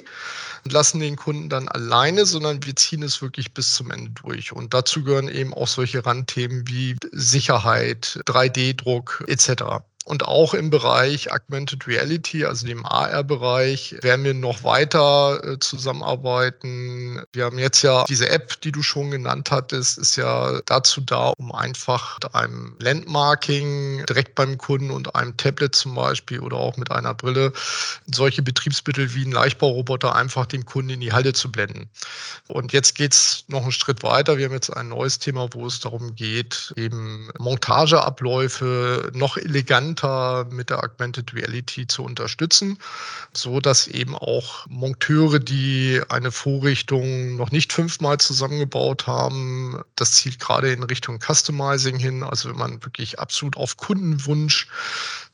und 0.64 0.72
lassen 0.72 1.00
den 1.00 1.16
Kunden 1.16 1.48
dann 1.48 1.68
alleine, 1.68 2.26
sondern 2.26 2.64
wir 2.64 2.76
ziehen 2.76 3.02
es 3.02 3.22
wirklich 3.22 3.52
bis 3.52 3.74
zum 3.74 3.90
Ende 3.90 4.10
durch. 4.22 4.52
Und 4.52 4.74
dazu 4.74 5.02
gehören 5.02 5.28
eben 5.28 5.54
auch 5.54 5.68
solche 5.68 6.04
Randthemen 6.04 6.66
wie 6.68 6.96
Sicherheit, 7.12 8.20
3D-Druck 8.26 9.24
etc. 9.26 9.82
Und 10.10 10.26
auch 10.26 10.54
im 10.54 10.70
Bereich 10.70 11.32
Augmented 11.32 11.86
Reality, 11.86 12.44
also 12.44 12.66
dem 12.66 12.84
AR-Bereich, 12.84 13.94
werden 14.02 14.24
wir 14.24 14.34
noch 14.34 14.64
weiter 14.64 15.40
äh, 15.44 15.58
zusammenarbeiten. 15.60 17.22
Wir 17.32 17.44
haben 17.44 17.60
jetzt 17.60 17.82
ja 17.82 18.02
diese 18.08 18.28
App, 18.28 18.60
die 18.62 18.72
du 18.72 18.82
schon 18.82 19.12
genannt 19.12 19.52
hattest, 19.52 19.98
ist 19.98 20.16
ja 20.16 20.62
dazu 20.66 21.00
da, 21.00 21.28
um 21.38 21.52
einfach 21.52 22.18
mit 22.20 22.34
einem 22.34 22.74
Landmarking 22.80 24.04
direkt 24.06 24.34
beim 24.34 24.58
Kunden 24.58 24.90
und 24.90 25.14
einem 25.14 25.36
Tablet 25.36 25.76
zum 25.76 25.94
Beispiel 25.94 26.40
oder 26.40 26.56
auch 26.56 26.76
mit 26.76 26.90
einer 26.90 27.14
Brille 27.14 27.52
solche 28.12 28.42
Betriebsmittel 28.42 29.14
wie 29.14 29.24
ein 29.24 29.30
Leichtbauroboter 29.30 30.16
einfach 30.16 30.46
dem 30.46 30.64
Kunden 30.64 30.90
in 30.90 31.00
die 31.00 31.12
Halle 31.12 31.34
zu 31.34 31.52
blenden. 31.52 31.88
Und 32.48 32.72
jetzt 32.72 32.96
geht 32.96 33.12
es 33.12 33.44
noch 33.46 33.62
einen 33.62 33.70
Schritt 33.70 34.02
weiter. 34.02 34.38
Wir 34.38 34.46
haben 34.46 34.54
jetzt 34.54 34.76
ein 34.76 34.88
neues 34.88 35.20
Thema, 35.20 35.48
wo 35.52 35.68
es 35.68 35.78
darum 35.78 36.16
geht, 36.16 36.74
eben 36.74 37.28
Montageabläufe 37.38 39.12
noch 39.14 39.36
eleganter 39.36 39.99
eleganter 40.00 40.46
mit 40.50 40.70
der 40.70 40.82
Augmented 40.82 41.34
Reality 41.34 41.86
zu 41.86 42.02
unterstützen, 42.02 42.78
so 43.32 43.60
dass 43.60 43.86
eben 43.86 44.16
auch 44.16 44.66
Monteure, 44.68 45.38
die 45.38 46.00
eine 46.08 46.30
Vorrichtung 46.30 47.36
noch 47.36 47.50
nicht 47.50 47.72
fünfmal 47.72 48.18
zusammengebaut 48.18 49.06
haben, 49.06 49.80
das 49.96 50.12
zielt 50.12 50.40
gerade 50.40 50.72
in 50.72 50.82
Richtung 50.82 51.20
Customizing 51.20 51.98
hin, 51.98 52.22
also 52.22 52.50
wenn 52.50 52.56
man 52.56 52.82
wirklich 52.84 53.18
absolut 53.18 53.56
auf 53.56 53.76
Kundenwunsch 53.76 54.68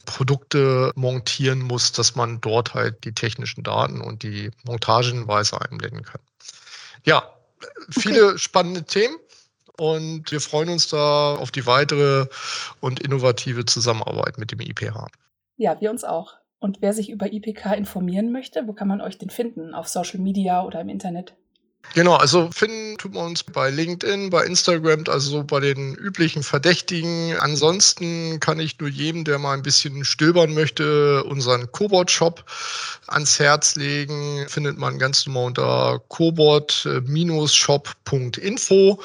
Produkte 0.04 0.92
montieren 0.94 1.60
muss, 1.62 1.90
dass 1.90 2.14
man 2.14 2.40
dort 2.40 2.74
halt 2.74 3.02
die 3.04 3.12
technischen 3.12 3.64
Daten 3.64 4.00
und 4.00 4.22
die 4.22 4.50
Montagenweise 4.64 5.60
einblenden 5.60 6.04
kann. 6.04 6.20
Ja, 7.04 7.28
viele 7.90 8.28
okay. 8.28 8.38
spannende 8.38 8.84
Themen. 8.84 9.16
Und 9.78 10.30
wir 10.30 10.40
freuen 10.40 10.70
uns 10.70 10.88
da 10.88 11.34
auf 11.34 11.50
die 11.50 11.66
weitere 11.66 12.26
und 12.80 13.00
innovative 13.00 13.64
Zusammenarbeit 13.64 14.38
mit 14.38 14.52
dem 14.52 14.60
IPH. 14.60 15.06
Ja, 15.56 15.80
wir 15.80 15.90
uns 15.90 16.04
auch. 16.04 16.34
Und 16.58 16.78
wer 16.80 16.92
sich 16.92 17.10
über 17.10 17.32
IPK 17.32 17.74
informieren 17.76 18.32
möchte, 18.32 18.66
wo 18.66 18.72
kann 18.72 18.88
man 18.88 19.00
euch 19.00 19.18
denn 19.18 19.30
finden? 19.30 19.74
Auf 19.74 19.88
Social 19.88 20.20
Media 20.20 20.64
oder 20.64 20.80
im 20.80 20.88
Internet? 20.88 21.34
Genau, 21.94 22.16
also 22.16 22.50
finden 22.52 22.98
tut 22.98 23.14
man 23.14 23.26
uns 23.26 23.42
bei 23.42 23.70
LinkedIn, 23.70 24.28
bei 24.28 24.44
Instagram, 24.44 25.04
also 25.08 25.30
so 25.30 25.42
bei 25.44 25.60
den 25.60 25.94
üblichen 25.94 26.42
Verdächtigen. 26.42 27.34
Ansonsten 27.38 28.38
kann 28.38 28.60
ich 28.60 28.78
nur 28.78 28.90
jedem, 28.90 29.24
der 29.24 29.38
mal 29.38 29.54
ein 29.54 29.62
bisschen 29.62 30.04
stöbern 30.04 30.52
möchte, 30.52 31.24
unseren 31.24 31.72
Cobot-Shop 31.72 32.44
ans 33.06 33.38
Herz 33.38 33.76
legen. 33.76 34.44
Findet 34.48 34.76
man 34.76 34.98
ganz 34.98 35.26
normal 35.26 35.46
unter 35.46 36.02
cobot-shop.info. 36.08 39.00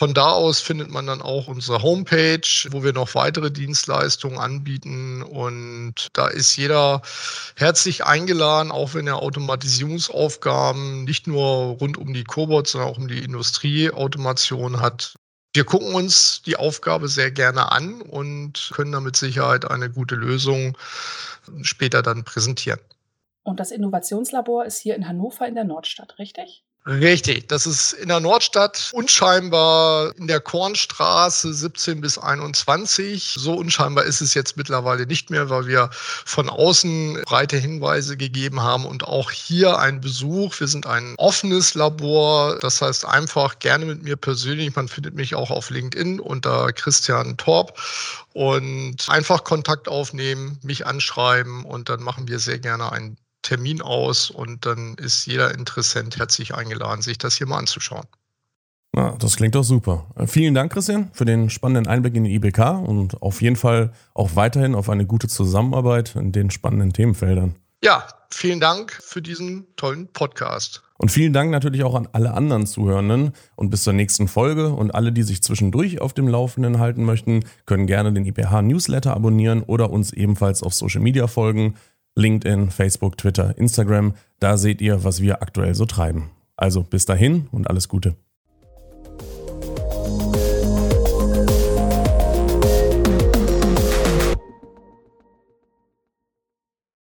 Von 0.00 0.14
da 0.14 0.30
aus 0.30 0.60
findet 0.60 0.90
man 0.90 1.06
dann 1.06 1.20
auch 1.20 1.46
unsere 1.46 1.82
Homepage, 1.82 2.40
wo 2.70 2.82
wir 2.82 2.94
noch 2.94 3.14
weitere 3.14 3.50
Dienstleistungen 3.50 4.38
anbieten. 4.38 5.22
Und 5.22 6.08
da 6.14 6.28
ist 6.28 6.56
jeder 6.56 7.02
herzlich 7.54 8.06
eingeladen, 8.06 8.72
auch 8.72 8.94
wenn 8.94 9.06
er 9.06 9.20
Automatisierungsaufgaben 9.20 11.04
nicht 11.04 11.26
nur 11.26 11.76
rund 11.78 11.98
um 11.98 12.14
die 12.14 12.19
Cobot, 12.24 12.66
sondern 12.66 12.90
auch 12.90 12.98
um 12.98 13.08
die 13.08 13.22
Industrieautomation 13.22 14.80
hat. 14.80 15.14
Wir 15.52 15.64
gucken 15.64 15.94
uns 15.94 16.42
die 16.42 16.56
Aufgabe 16.56 17.08
sehr 17.08 17.30
gerne 17.30 17.72
an 17.72 18.02
und 18.02 18.70
können 18.74 18.92
da 18.92 19.00
mit 19.00 19.16
Sicherheit 19.16 19.68
eine 19.68 19.90
gute 19.90 20.14
Lösung 20.14 20.76
später 21.62 22.02
dann 22.02 22.24
präsentieren. 22.24 22.80
Und 23.42 23.58
das 23.58 23.70
Innovationslabor 23.70 24.64
ist 24.64 24.78
hier 24.78 24.94
in 24.94 25.08
Hannover 25.08 25.48
in 25.48 25.54
der 25.54 25.64
Nordstadt, 25.64 26.18
richtig? 26.18 26.62
Richtig, 26.86 27.46
das 27.48 27.66
ist 27.66 27.92
in 27.92 28.08
der 28.08 28.20
Nordstadt 28.20 28.90
unscheinbar 28.94 30.16
in 30.16 30.26
der 30.26 30.40
Kornstraße 30.40 31.52
17 31.52 32.00
bis 32.00 32.16
21. 32.16 33.34
So 33.36 33.52
unscheinbar 33.52 34.04
ist 34.04 34.22
es 34.22 34.32
jetzt 34.32 34.56
mittlerweile 34.56 35.06
nicht 35.06 35.28
mehr, 35.28 35.50
weil 35.50 35.66
wir 35.66 35.90
von 35.92 36.48
außen 36.48 37.20
breite 37.26 37.58
Hinweise 37.58 38.16
gegeben 38.16 38.62
haben 38.62 38.86
und 38.86 39.04
auch 39.04 39.30
hier 39.30 39.78
ein 39.78 40.00
Besuch. 40.00 40.58
Wir 40.58 40.68
sind 40.68 40.86
ein 40.86 41.16
offenes 41.18 41.74
Labor, 41.74 42.58
das 42.60 42.80
heißt 42.80 43.04
einfach 43.04 43.58
gerne 43.58 43.84
mit 43.84 44.02
mir 44.02 44.16
persönlich. 44.16 44.74
Man 44.74 44.88
findet 44.88 45.14
mich 45.14 45.34
auch 45.34 45.50
auf 45.50 45.68
LinkedIn 45.68 46.18
unter 46.18 46.72
Christian 46.72 47.36
Torp 47.36 47.78
und 48.32 49.06
einfach 49.08 49.44
Kontakt 49.44 49.86
aufnehmen, 49.86 50.58
mich 50.62 50.86
anschreiben 50.86 51.66
und 51.66 51.90
dann 51.90 52.02
machen 52.02 52.26
wir 52.26 52.38
sehr 52.38 52.58
gerne 52.58 52.90
einen 52.90 53.18
Termin 53.42 53.82
aus 53.82 54.30
und 54.30 54.66
dann 54.66 54.94
ist 54.94 55.26
jeder 55.26 55.54
Interessent 55.54 56.18
herzlich 56.18 56.54
eingeladen, 56.54 57.02
sich 57.02 57.18
das 57.18 57.36
hier 57.36 57.46
mal 57.46 57.58
anzuschauen. 57.58 58.06
Na, 58.92 59.16
das 59.18 59.36
klingt 59.36 59.54
doch 59.54 59.62
super. 59.62 60.06
Äh, 60.16 60.26
vielen 60.26 60.54
Dank, 60.54 60.72
Christian, 60.72 61.10
für 61.12 61.24
den 61.24 61.48
spannenden 61.48 61.86
Einblick 61.86 62.14
in 62.16 62.24
die 62.24 62.34
IBK 62.34 62.58
und 62.86 63.22
auf 63.22 63.40
jeden 63.40 63.56
Fall 63.56 63.92
auch 64.14 64.34
weiterhin 64.34 64.74
auf 64.74 64.90
eine 64.90 65.06
gute 65.06 65.28
Zusammenarbeit 65.28 66.16
in 66.16 66.32
den 66.32 66.50
spannenden 66.50 66.92
Themenfeldern. 66.92 67.54
Ja, 67.82 68.06
vielen 68.30 68.60
Dank 68.60 68.92
für 68.92 69.22
diesen 69.22 69.66
tollen 69.76 70.08
Podcast. 70.08 70.82
Und 70.98 71.10
vielen 71.10 71.32
Dank 71.32 71.50
natürlich 71.50 71.82
auch 71.82 71.94
an 71.94 72.08
alle 72.12 72.34
anderen 72.34 72.66
Zuhörenden 72.66 73.32
und 73.56 73.70
bis 73.70 73.84
zur 73.84 73.94
nächsten 73.94 74.28
Folge. 74.28 74.68
Und 74.68 74.94
alle, 74.94 75.12
die 75.12 75.22
sich 75.22 75.42
zwischendurch 75.42 76.02
auf 76.02 76.12
dem 76.12 76.28
Laufenden 76.28 76.78
halten 76.78 77.04
möchten, 77.04 77.42
können 77.64 77.86
gerne 77.86 78.12
den 78.12 78.26
IBH 78.26 78.60
Newsletter 78.60 79.14
abonnieren 79.14 79.62
oder 79.62 79.88
uns 79.90 80.12
ebenfalls 80.12 80.62
auf 80.62 80.74
Social 80.74 81.00
Media 81.00 81.26
folgen. 81.26 81.76
LinkedIn, 82.16 82.70
Facebook, 82.70 83.16
Twitter, 83.16 83.56
Instagram. 83.56 84.14
Da 84.38 84.56
seht 84.56 84.80
ihr, 84.80 85.04
was 85.04 85.20
wir 85.20 85.42
aktuell 85.42 85.74
so 85.74 85.86
treiben. 85.86 86.30
Also 86.56 86.82
bis 86.82 87.06
dahin 87.06 87.48
und 87.52 87.68
alles 87.68 87.88
Gute. 87.88 88.16